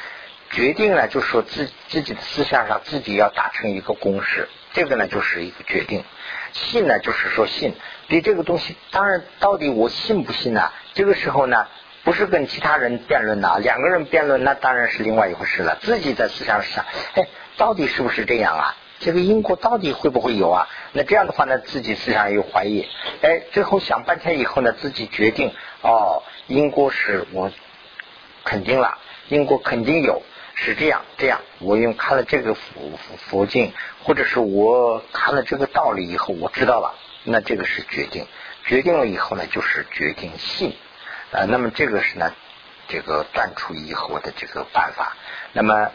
[0.51, 6.05] 决定呢，就是说自自己的思想上自己要达成一个公式，这个呢就是一个决定。
[6.53, 7.75] 信呢，就是说信
[8.09, 10.73] 对这个东西，当然到底我信不信呢？
[10.95, 11.67] 这个时候呢，
[12.07, 15.77] 不是跟其他人辩论呐，两个人辩论那当然是另外一回事了。
[15.81, 16.85] 自己在思想上，
[17.17, 18.77] 哎，到底是不是这样啊？
[19.01, 20.69] 这个因果到底会不会有啊？
[20.93, 22.87] 那这样的话呢，自己思想有怀疑，
[23.23, 27.51] 哎，最后想半天以后呢，自己决定哦，因果是我
[28.45, 30.23] 肯定了，因果肯定有。
[30.59, 32.63] 是这样，这样我用看了这个佛
[33.29, 33.73] 佛经，
[34.05, 38.27] 或者是我看了这个道理以后，我知道了，那这个是决定，
[38.65, 40.75] 决定了以后呢，就是决定信
[41.33, 41.45] 啊。
[41.49, 42.33] 那么这个是呢，
[42.89, 45.17] 这个断除以后的这个办法。
[45.53, 45.91] 那么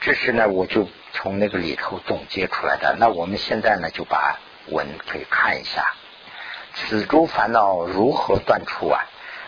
[0.00, 2.96] 这是呢，我就从那个里头总结出来的。
[2.98, 5.94] 那我们现在呢，就把文可以看一下，
[6.74, 9.04] 此诸烦恼如何断除啊？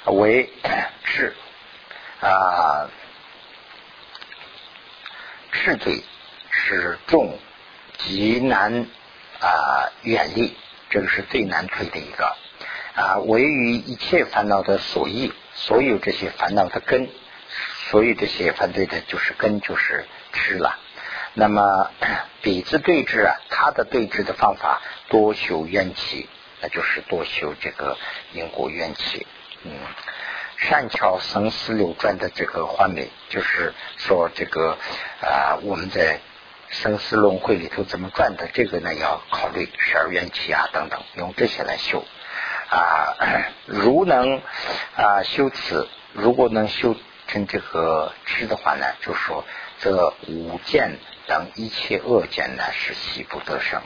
[0.06, 0.50] 为
[1.04, 1.34] 是
[2.20, 2.88] 啊。
[5.56, 6.02] 是罪
[6.50, 7.38] 是重
[7.96, 8.86] 极难
[9.40, 10.54] 啊远离，
[10.90, 12.36] 这个是最难推的一个
[12.94, 17.08] 啊，唯于一切烦恼的所依，所有这些烦恼的根，
[17.90, 20.78] 所有这些犯罪的就是根，就是吃了。
[21.34, 21.90] 那么
[22.42, 26.28] 彼之对治啊，他的对治的方法多修冤气，
[26.60, 27.96] 那就是多修这个
[28.32, 29.26] 因果冤气，
[29.64, 29.72] 嗯。
[30.56, 34.78] 善巧生死流转的这个画面，就是说这个
[35.20, 36.20] 啊，我们在
[36.68, 42.04] 生死轮回里头怎么转的，这个呢要考虑十二缘起啊等等，用这些来修
[42.68, 43.16] 啊。
[43.66, 44.40] 如能
[44.96, 46.96] 啊修此，如果能修
[47.26, 49.44] 成这个知的话呢，就说
[49.80, 53.80] 这五见等一切恶见呢是悉不得生，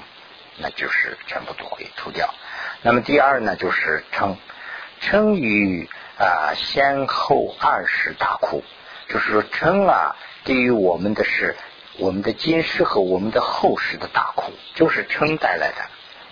[0.59, 2.35] 那就是全部都会除掉。
[2.83, 4.37] 那么第二呢，就是称
[5.01, 5.89] 称于。
[6.21, 8.65] 啊，先后二十大苦，
[9.09, 11.55] 就是说称啊，对于我们的是
[11.99, 15.77] 我们的今世和我们的后世的大苦，就是称带来的。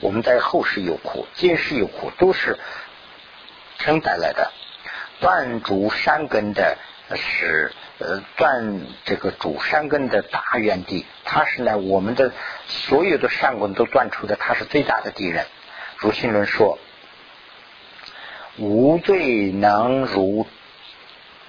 [0.00, 2.58] 我们在后世有苦，今世有苦，都是
[3.78, 4.52] 称带来的。
[5.20, 6.76] 断主山根的
[7.14, 12.32] 是呃断这个主山根的大原地，它是呢我们的
[12.66, 15.46] 所有的善根都断出的，它是最大的敌人。
[15.96, 16.78] 如心论说。
[18.58, 20.46] 无罪能如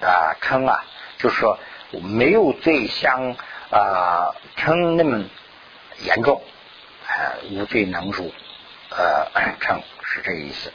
[0.02, 0.84] 啊称啊，
[1.16, 1.58] 就是说
[2.02, 3.34] 没有罪相
[3.70, 5.24] 啊称那么
[6.04, 6.42] 严重
[7.18, 8.32] 啊，无罪能如
[8.90, 10.72] 呃称是这意思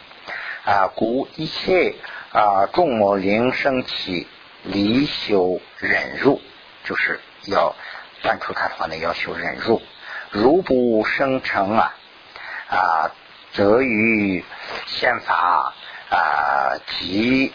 [0.65, 0.91] 啊。
[0.93, 1.95] 故一切
[2.31, 4.27] 啊众魔灵升起
[4.63, 6.41] 离修忍辱，
[6.83, 7.75] 就是要
[8.21, 9.81] 断除他的话呢，要修忍辱。
[10.31, 11.95] 如不生成啊
[12.67, 13.11] 啊，
[13.53, 14.43] 则于
[14.87, 15.73] 宪法。
[16.09, 17.51] 啊，极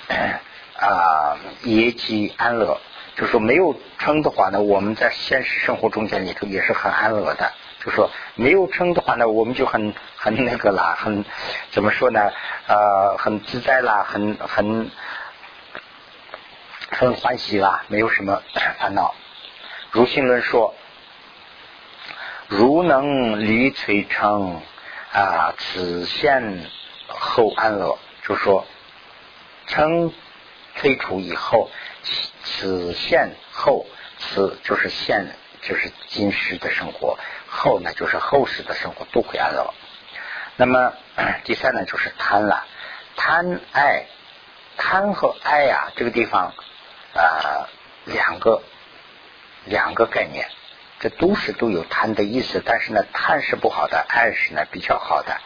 [0.77, 2.81] 啊，也极安乐。
[3.15, 7.53] 就说没有称的话呢，我们在现实生活中间里头也是很安乐的。
[7.89, 11.25] 就说没有称的话呢，我们就很很那个啦，很
[11.71, 12.21] 怎么说呢？
[12.67, 14.91] 呃，很自在啦，很很
[16.91, 18.43] 很欢喜啦，没有什么
[18.79, 19.15] 烦恼。
[19.91, 20.75] 如心论说，
[22.47, 24.61] 如能离摧称
[25.13, 26.67] 啊，此现
[27.07, 27.99] 后安乐。
[28.23, 28.67] 就说
[29.67, 30.13] 称
[30.77, 31.71] 退出以后，
[32.45, 33.87] 此现后，
[34.19, 37.17] 此就是现，就是今世的生活；
[37.49, 39.75] 后呢，就是后世的生活都会安乐。
[40.57, 40.93] 那么
[41.45, 42.67] 第三呢，就是贪了，
[43.17, 44.07] 贪爱，
[44.77, 46.53] 贪和爱呀，这个地方
[47.15, 47.69] 啊，
[48.05, 48.63] 两个
[49.65, 50.49] 两个概念，
[51.01, 55.37] 这都是都有贪的意思，但是呢，贪是不好的，爱是呢比较好的。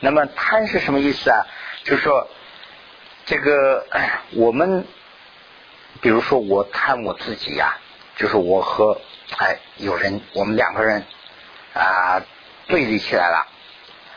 [0.00, 1.46] 那么贪是什么意思啊？
[1.84, 2.28] 就是说，
[3.26, 3.86] 这个
[4.36, 4.86] 我们，
[6.00, 7.78] 比如说我贪我自己呀，
[8.16, 9.00] 就是我和
[9.38, 11.04] 哎有人，我们两个人
[11.82, 12.22] 啊
[12.66, 13.46] 对立起来了，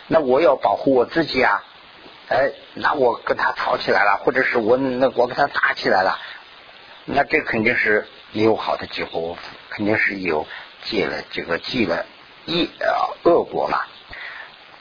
[0.07, 1.63] 那我要保护我自己啊，
[2.27, 6.19] 哎，那我跟他吵起来了，或者是我那我跟他打起来了，
[7.05, 9.37] 那这肯定是有好的结果，
[9.69, 10.47] 肯定是有
[10.83, 12.05] 借了这个积了
[12.45, 13.81] 一呃恶果嘛。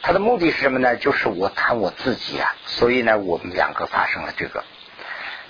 [0.02, 0.96] 他的目的是什么呢？
[0.96, 4.64] 就是我贪我自己啊，所以呢，我们两个发生了这个。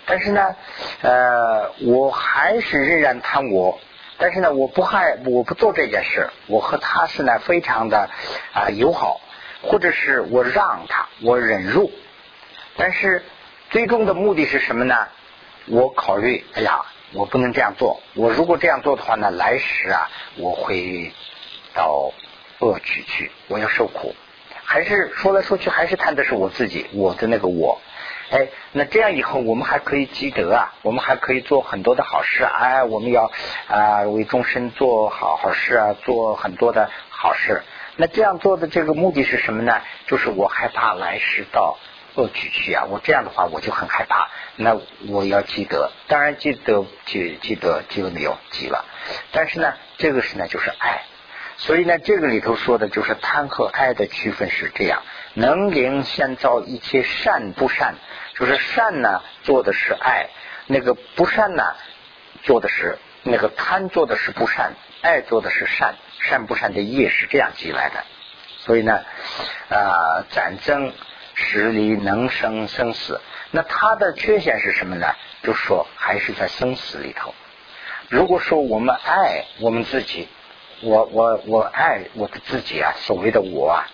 [0.06, 0.56] 但是呢，
[1.02, 3.78] 呃，我还是仍然贪我，
[4.20, 8.10] 但是呢，我不害，我不做这件事，我和他是呢非常的
[8.52, 9.20] 啊友好，
[9.62, 11.90] 或者是我让他，我忍辱，
[12.76, 13.24] 但是
[13.70, 14.94] 最终的目的是什么呢？
[15.66, 16.82] 我考虑，哎呀，
[17.14, 21.12] 我不能这样做，我如果这样做的话呢，来时啊，我会
[21.72, 22.12] 到
[22.58, 24.14] 恶趣去，我要受苦。
[24.64, 27.80] 还是说来说去，还是谈的是我自己，我的那个我。
[28.30, 32.44] 哎，那这样以后我们还可以积德啊，我们还可以做很多的好事。
[32.44, 33.30] 哎，我们要
[33.66, 37.62] 啊为众生做好好事啊，做很多的好事。
[37.96, 39.82] 那这样做的这个目的是什么呢？
[40.06, 41.76] 就是我害怕来世到
[42.14, 42.84] 恶趣去啊。
[42.88, 44.28] 我这样的话我就很害怕。
[44.54, 44.78] 那
[45.08, 48.36] 我要积德，当然积德积积德积了没有？
[48.50, 48.84] 积了。
[49.32, 51.02] 但是呢，这个是呢就是爱。
[51.56, 55.02] 所以呢，这个里头说的就是贪和爱的区分是这样：
[55.34, 57.94] 能灵先造一切善不善，
[58.34, 60.28] 就是善呢做的是爱，
[60.66, 61.62] 那个不善呢
[62.42, 64.72] 做的是那个贪做的是不善，
[65.02, 68.04] 爱做的是善，善不善的业是这样积来的。
[68.58, 69.00] 所以呢，
[69.68, 70.92] 啊，战争
[71.34, 73.20] 实力能生生死，
[73.50, 75.14] 那它的缺陷是什么呢？
[75.42, 77.34] 就说还是在生死里头。
[78.08, 80.28] 如果说我们爱我们自己。
[80.82, 83.84] 我我我爱我的自己啊，所谓的我啊，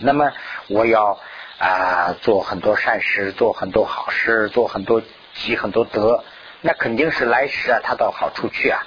[0.00, 0.32] 那么
[0.68, 1.18] 我要
[1.58, 5.02] 啊做很多善事，做很多好事，做很多
[5.34, 6.24] 积很多德，
[6.60, 8.86] 那肯定是来世啊，他到好处去啊，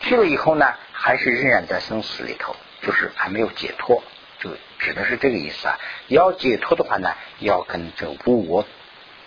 [0.00, 4.02] 去了以后呢，还是仍然在生死里头，就是还没有解脱，
[4.38, 5.78] 就指的是这个意思啊。
[6.08, 8.64] 要解脱的话呢，要跟这个无我，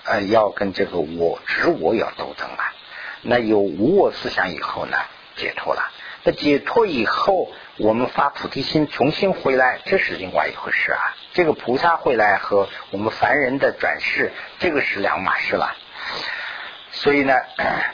[0.04, 2.74] 呃，要跟这个我执我要斗争啊。
[3.22, 4.98] 那有无我思想以后呢，
[5.38, 5.92] 解脱了。
[6.26, 11.16] 那解脱以后，我们发菩提心重新回来，这是另外一回事啊。
[11.34, 15.76] 这个菩萨回来和我们凡人的转世，这个是两码事了。
[16.92, 17.34] 所以呢，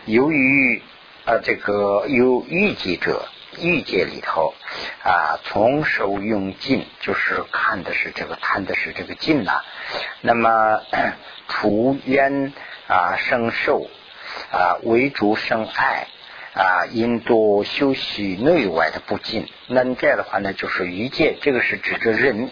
[0.06, 0.84] 由于
[1.26, 3.28] 呃这个有欲界者，
[3.60, 4.54] 欲界里头
[5.04, 9.64] 啊，从受用尽，就是看的是这个，贪的是这个尽呐。
[10.22, 10.82] 那么
[11.48, 12.54] 除冤
[12.88, 13.90] 啊生受
[14.52, 16.08] 啊为主生爱。
[16.54, 22.50] 啊，应多修习内外的不尽，那这样的话呢，就是愚界，这个是指着人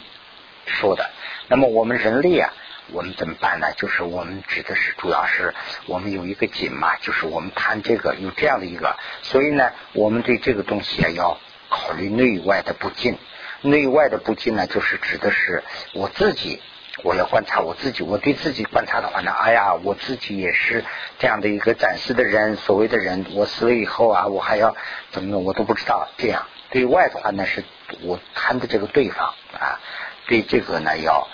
[0.66, 1.10] 说的。
[1.48, 2.54] 那么我们人类啊，
[2.92, 3.74] 我们怎么办呢？
[3.76, 5.54] 就是我们指的是，主要是
[5.88, 11.40] 我们有一个紧嘛，就是我们谈这个有这样的一个，所以呢，我们对这个东西啊，要
[11.70, 13.18] 考虑内外的不尽。
[13.62, 16.62] 内外的不尽呢，就是指的是我自己。
[17.04, 20.84] 我要观察我自己，我对自己观察的话呢，哎呀，我自己也是
[21.20, 24.76] 这样的一个暂时的人，所谓的人，我死了以后啊，我还要
[25.12, 26.08] 怎么弄，我都不知道。
[26.18, 27.64] 这样对外的话呢，是
[28.02, 29.80] 我谈的这个对方啊，
[30.28, 31.28] 对这个呢要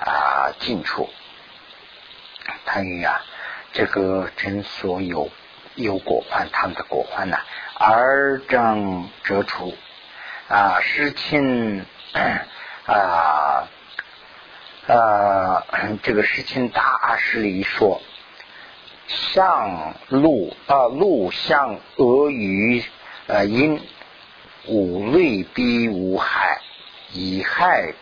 [0.00, 1.10] 啊近处
[2.64, 3.20] 贪欲啊，
[3.72, 5.30] 这个真所有
[5.74, 7.38] 有果患，他们的果患呢，
[7.74, 9.76] 而正折除
[10.48, 11.84] 啊，失亲
[12.86, 13.68] 啊。
[14.88, 15.64] 呃，
[16.02, 18.00] 这个事情大事里说，
[19.06, 22.82] 上鹿啊鹿向俄语
[23.26, 23.82] 呃因
[24.66, 26.62] 五类必无害，
[27.12, 27.92] 以害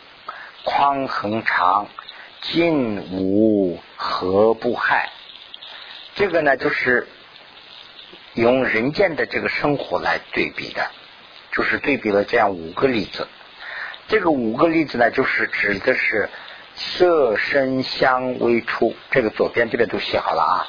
[0.64, 1.89] 匡恒长，
[2.41, 5.11] 尽无何不害。
[6.14, 7.09] 这个呢，就是
[8.34, 10.89] 用人间的这个生活来对比的，
[11.51, 13.26] 就是对比了这样五个例子。
[14.07, 16.30] 这个五个例子呢，就是指的是。
[16.77, 20.68] 色身香味触，这个左边这边都写好了啊。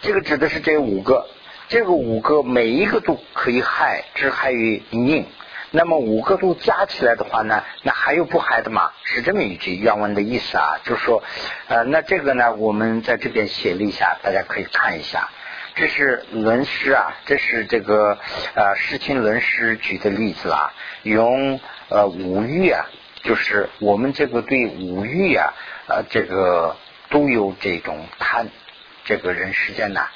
[0.00, 1.28] 这个指的是这五个，
[1.68, 5.26] 这个五个每一个都可以害，只害于命。
[5.70, 8.90] 那么五个都加起来的话呢，那还有不害的吗？
[9.04, 11.22] 是这么一句原文的意思啊，就是说，
[11.68, 15.30] 呃，那这个呢，我们在这边写了一下，大家可以看一下。
[15.74, 18.18] 这是论师啊，这是这个
[18.54, 20.74] 呃世亲论师举的例子啊，
[21.04, 22.84] 用呃五欲啊。
[23.22, 25.54] 就是我们这个对五欲啊，
[25.86, 26.76] 呃，这个
[27.08, 28.48] 都有这种贪，
[29.04, 30.08] 这个人世间呐，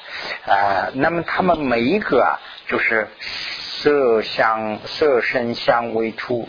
[0.46, 6.48] 啊，那么他们每一个啊，就是色香色身香味触，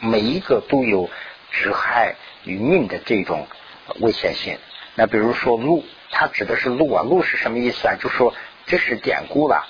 [0.00, 1.08] 每一个都有
[1.50, 3.46] 致害于命的这种
[4.00, 4.58] 危险性。
[4.96, 7.94] 那比如说鹿，它指的是鹿啊，鹿是什么意思啊？
[8.00, 8.34] 就说
[8.66, 9.66] 这是典故了，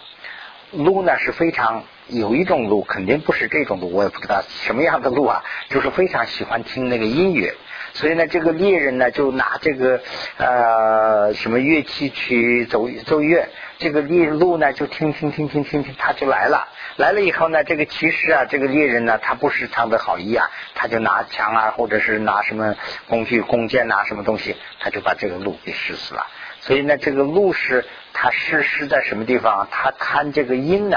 [0.71, 1.85] 鹿呢是非常。
[2.13, 7.55] 有一种鹿，肯定不是这种鹿，我也不知道什么样的鹿啊， 就是非常喜欢听那个音乐，
[7.95, 10.01] 所以呢，这个猎人呢就拿这个
[10.37, 13.49] 呃什么乐器去奏奏乐，
[13.79, 22.75] 这个猎鹿呢就听听听听听听，他就来了，来了以后呢，这个骑士啊，这个猎人呢，他不是他的好意啊，他就拿枪啊，或者是拿什么
[23.09, 26.27] 工具弓箭呐，什么东西，他就把这个鹿给射死了。
[26.61, 29.67] 所以呢，这个鹿是它是是在什么地方？
[29.73, 30.97] 它看这个音呢？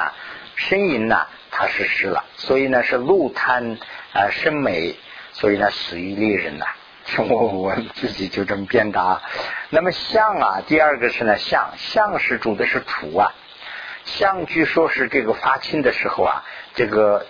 [0.57, 3.77] 呻吟呢，它是失了，所以呢是路贪
[4.13, 4.95] 啊生美，
[5.33, 6.65] 所以呢死于利人呐。
[7.29, 9.21] 我我自己就这么编的啊。
[9.69, 13.31] 那么相啊，第二个是呢相，相是主的是土啊。
[14.05, 16.43] 相据说是这个发亲的时候啊，
[16.73, 17.27] 这个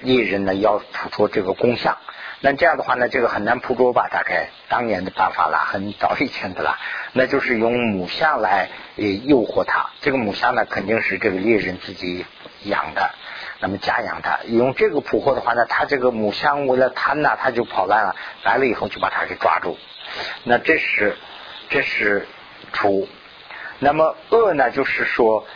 [0.00, 1.96] 猎人呢要捕捉这个公相。
[2.40, 4.08] 那这样的话呢，这个很难捕捉吧？
[4.10, 6.76] 大概当年的办法了，很早以前的了。
[7.12, 9.90] 那就是用母象来诱惑他。
[10.00, 12.26] 这个母象呢，肯定是这个猎人自己
[12.64, 13.14] 养的。
[13.60, 19.78] 那么家养它，用这个捕获的话呢，它这个母象为了贪呢，它就跑来了，来了以后就把它给抓住。
[20.42, 21.16] 那这是
[21.70, 22.26] 这是
[22.72, 23.08] 初。
[23.78, 25.46] 那么恶呢，就是说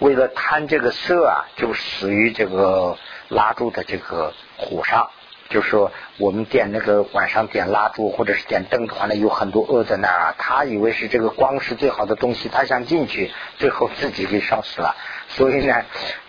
[0.00, 5.10] 为了贪这个色啊，就死于这个蜡烛的这个火上。
[5.48, 10.34] 就说我们点那个晚上点蜡烛或者是点灯的话呢，有很多恶在那儿啊。
[10.38, 14.94] 他以为是这个光是最好的东西，他想进去，最后自己给烧死了。
[15.30, 15.74] 所以呢，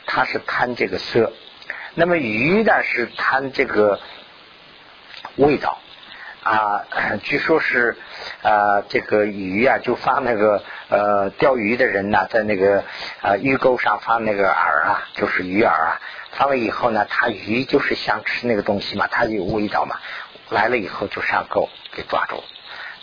[0.05, 1.31] 他是贪这个色。
[1.93, 3.99] 那么鱼呢是贪这个
[5.35, 5.77] 味道
[6.43, 6.85] 啊。
[7.23, 7.97] 据说是
[8.41, 12.83] 啊，这个鱼啊就放那个呃钓鱼的人呢，在那个
[13.21, 15.99] 啊鱼钩上放那个饵啊，就是鱼饵啊。
[16.31, 19.97] 放了以后呢，它鱼就是想吃那个东西嘛，它有味道嘛，
[20.49, 22.41] 来了以后就上钩给抓住。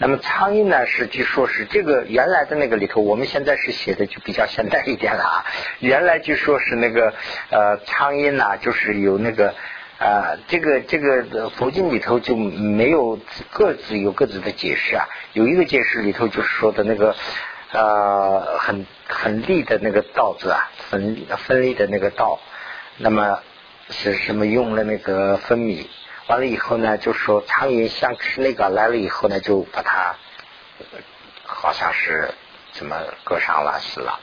[0.01, 5.45] 那么苍蝇呢，是据说是这个原来的那个里头，我们现在是写的就比较现代一点了啊。
[5.81, 7.13] 原来据说是那个
[7.51, 9.55] 呃苍蝇呢，就是有那个
[9.99, 13.19] 啊，这个这个佛经里头就没有
[13.51, 15.05] 各自有各自的解释啊。
[15.33, 17.17] 有一个解释里头就是说的那个
[17.73, 22.39] 呃很很利的那个道字啊，分分离的那个道。
[22.99, 23.41] 那么
[23.91, 25.91] 是什么用了那个分米？
[26.29, 30.15] 完了以后呢，就说苍蝇想吃那个，来了以后呢，就把它
[31.45, 32.35] 好像是
[32.73, 34.21] 怎么割伤了，死了，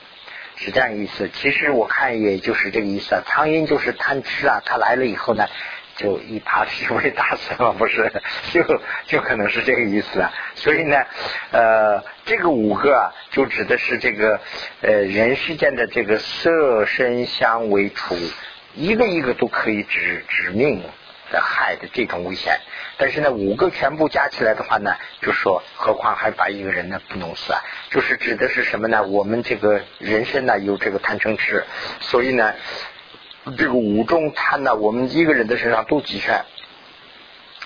[0.54, 1.28] 是这样意思。
[1.28, 3.22] 其实我看也就是这个意思啊。
[3.26, 5.48] 苍蝇就是贪吃啊，它来了以后呢，
[5.96, 8.12] 就一耙就被打死了，不是？
[8.54, 8.62] 就
[9.06, 10.32] 就可能是这个意思啊。
[10.54, 10.96] 所以呢，
[11.50, 14.40] 呃，这个五个啊，就指的是这个
[14.80, 18.16] 呃人世间的这个色身香味触。
[18.74, 20.84] 一个一个都可以指指命
[21.32, 22.60] 害的这种危险，
[22.98, 27.60] 但是呢，五个全部加起来的话呢，就说何况还把一个人呢不弄死啊？
[27.90, 29.02] 就是指的是什么呢？
[29.02, 31.64] 我们这个人生呢有这个贪嗔痴，
[32.00, 32.54] 所以呢，
[33.56, 36.44] 这个五种贪呢，我们一个人的身上都集全，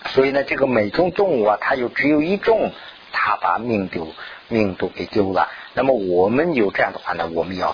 [0.07, 2.73] 所以呢，这个每种动物啊，它有只有一种，
[3.13, 4.15] 它把命丢，
[4.49, 5.51] 命都给丢了。
[5.75, 7.69] 那么我们有这样的话呢，我们要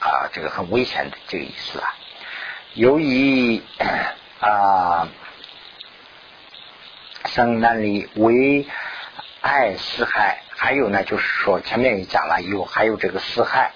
[0.00, 1.94] 啊，这个很危险的这个意思啊。
[2.74, 3.62] 由于
[4.40, 5.08] 啊，
[7.36, 8.66] 生男里为
[9.42, 13.72] 爱四害，还有呢，就是说前面也讲了，有还有这个四害，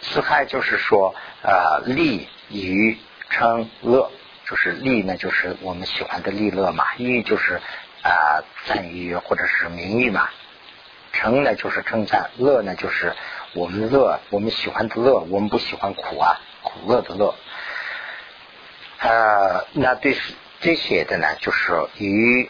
[0.00, 2.98] 四害就是说呃利与
[3.30, 4.10] 称乐，
[4.46, 7.60] 就是利呢就是我们喜欢的利乐嘛，欲就是
[8.02, 10.28] 啊赞誉或者是名誉嘛，
[11.12, 13.14] 称呢就是称赞，乐呢就是
[13.54, 17.36] 我们乐我们喜欢的乐，我们不喜欢苦啊苦乐的乐。
[18.98, 20.16] 呃，那对
[20.64, 22.48] 这些的呢，就是与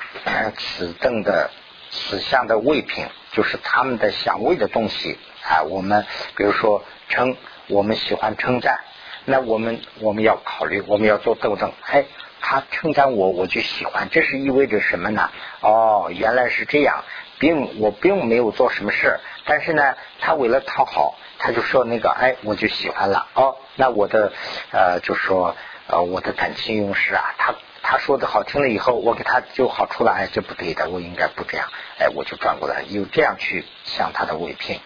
[0.57, 1.51] 此等的
[1.91, 5.65] 此相的味品，就是他们的香味的东西啊。
[5.65, 6.07] 我们
[6.37, 7.37] 比如说称，
[7.67, 8.79] 我们喜欢称赞，
[9.25, 11.73] 那我们我们要考虑，我们要做斗争。
[11.83, 12.05] 哎，
[12.41, 15.29] 他称赞我，我就喜欢，这是意味着什么呢？
[15.61, 17.03] 哦，原来是这样，
[17.41, 23.27] 并我并没有做什么事，但是呢，他为了讨好，他就说那个，哎，我就喜欢了。
[23.35, 24.33] 哦，那我的
[24.71, 25.57] 呃，就说。
[25.87, 27.55] 呃，我的感情用事啊，他
[27.87, 31.69] 他说的好听了以后，我给他就好处了，哎，这不对的，我应该不这样，
[31.99, 34.81] 哎，我就转过来，又这样去向他的伪聘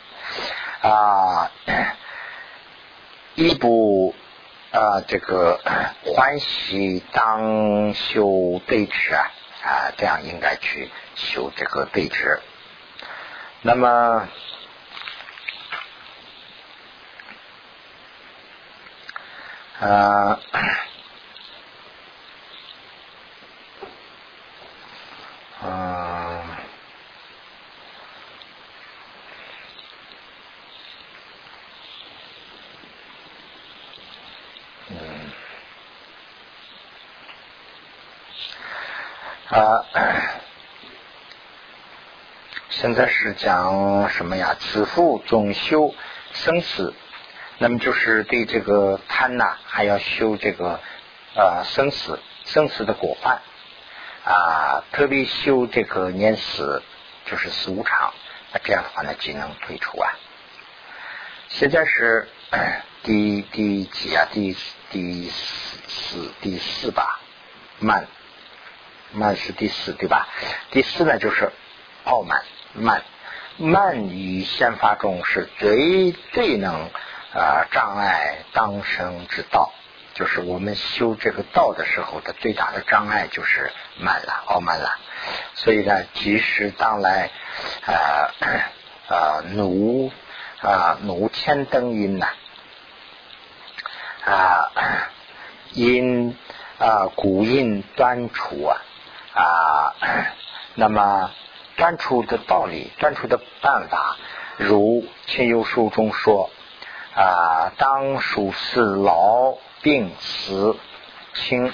[0.82, 1.50] 啊，
[3.36, 4.14] 一不
[4.72, 5.60] 啊，这个
[6.04, 9.30] 欢喜当修对峙啊，
[9.62, 12.40] 啊，这样应该去修这个对峙，
[13.62, 14.28] 那么。
[19.80, 20.40] 啊，
[25.62, 26.56] 嗯，
[34.90, 35.30] 嗯，
[39.50, 39.84] 啊，
[42.80, 44.54] 现在是讲什么呀？
[44.54, 45.92] 子父总修
[46.32, 46.94] 生死。
[47.58, 50.78] 那么就是对这个贪呐，还要修这个
[51.34, 53.40] 呃生死生死的果患
[54.24, 56.80] 啊，特别修这个念死，
[57.24, 58.14] 就是死无常，
[58.52, 60.12] 那这样的话呢，就能退出啊。
[61.48, 62.28] 现在是
[63.02, 64.28] 第第几啊？
[64.30, 64.56] 第
[64.92, 67.18] 第四第四吧，
[67.80, 68.06] 慢
[69.10, 70.28] 慢是第四对吧？
[70.70, 71.50] 第四呢就是
[72.04, 72.40] 傲慢
[72.78, 73.02] 慢
[73.56, 76.90] 慢于宪法中是最最能
[77.34, 79.72] 啊障碍当生之道，
[80.14, 83.70] 就是我们修这个道的时候的最大的障碍就是
[84.00, 84.98] 慢了傲慢了，
[85.54, 87.30] 所以呢，即使当来
[87.84, 88.32] 啊
[89.08, 90.10] 啊奴。
[90.60, 92.26] 啊，奴千灯音呐，
[94.24, 94.72] 啊，
[95.70, 96.36] 因
[96.80, 98.80] 啊古音断除啊
[99.34, 99.94] 啊，
[100.74, 101.30] 那么
[101.78, 104.16] 断除的道理，断除的办法，
[104.58, 106.50] 如亲友书中说
[107.14, 110.76] 啊，当属是老病死
[111.34, 111.72] 亲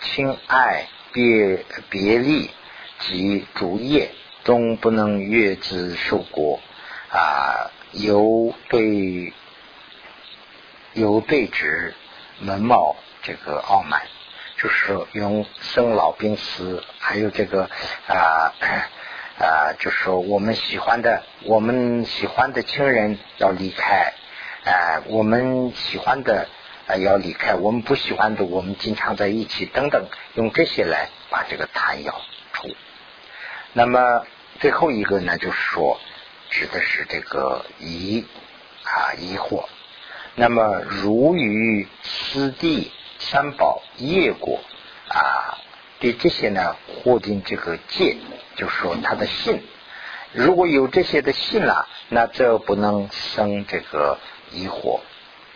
[0.00, 2.48] 亲爱别别离
[3.00, 4.12] 及主业，
[4.44, 6.60] 终不能越之受国
[7.10, 7.70] 啊。
[7.92, 9.32] 有对
[10.92, 11.94] 有对指
[12.40, 14.02] 门貌这个傲慢，
[14.56, 17.70] 就是用生老病死，还有这个
[18.08, 18.52] 啊
[19.38, 24.12] 啊，就是说我们喜欢的，我们喜欢的亲人要离开，
[24.64, 26.48] 啊，我们喜欢的
[26.86, 32.20] 啊要离开，我们不喜欢的，我们经常在一起等等，用这些来把这个贪要
[32.52, 32.68] 除。
[33.72, 34.26] 那么
[34.60, 36.00] 最后一个呢，就是说。
[36.50, 38.24] 指的是这个疑
[38.84, 39.64] 啊疑惑，
[40.36, 44.60] 那么如于四地三宝业果
[45.08, 45.58] 啊，
[46.04, 48.18] 对这些呢获定这个戒，
[48.56, 49.66] 就是说他的信，
[50.32, 54.18] 如果有这些的信了，那这不能生这个
[54.50, 55.00] 疑惑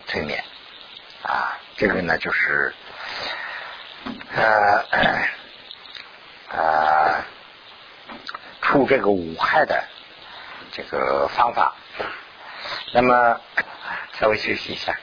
[0.07, 0.43] 催眠
[1.23, 2.73] 啊，这个呢就是
[4.35, 4.85] 呃
[6.49, 7.25] 呃
[8.63, 9.85] 出这个无害的。
[10.73, 11.75] 这个方法，
[12.95, 13.39] 那么
[14.19, 14.99] 稍微休息一下。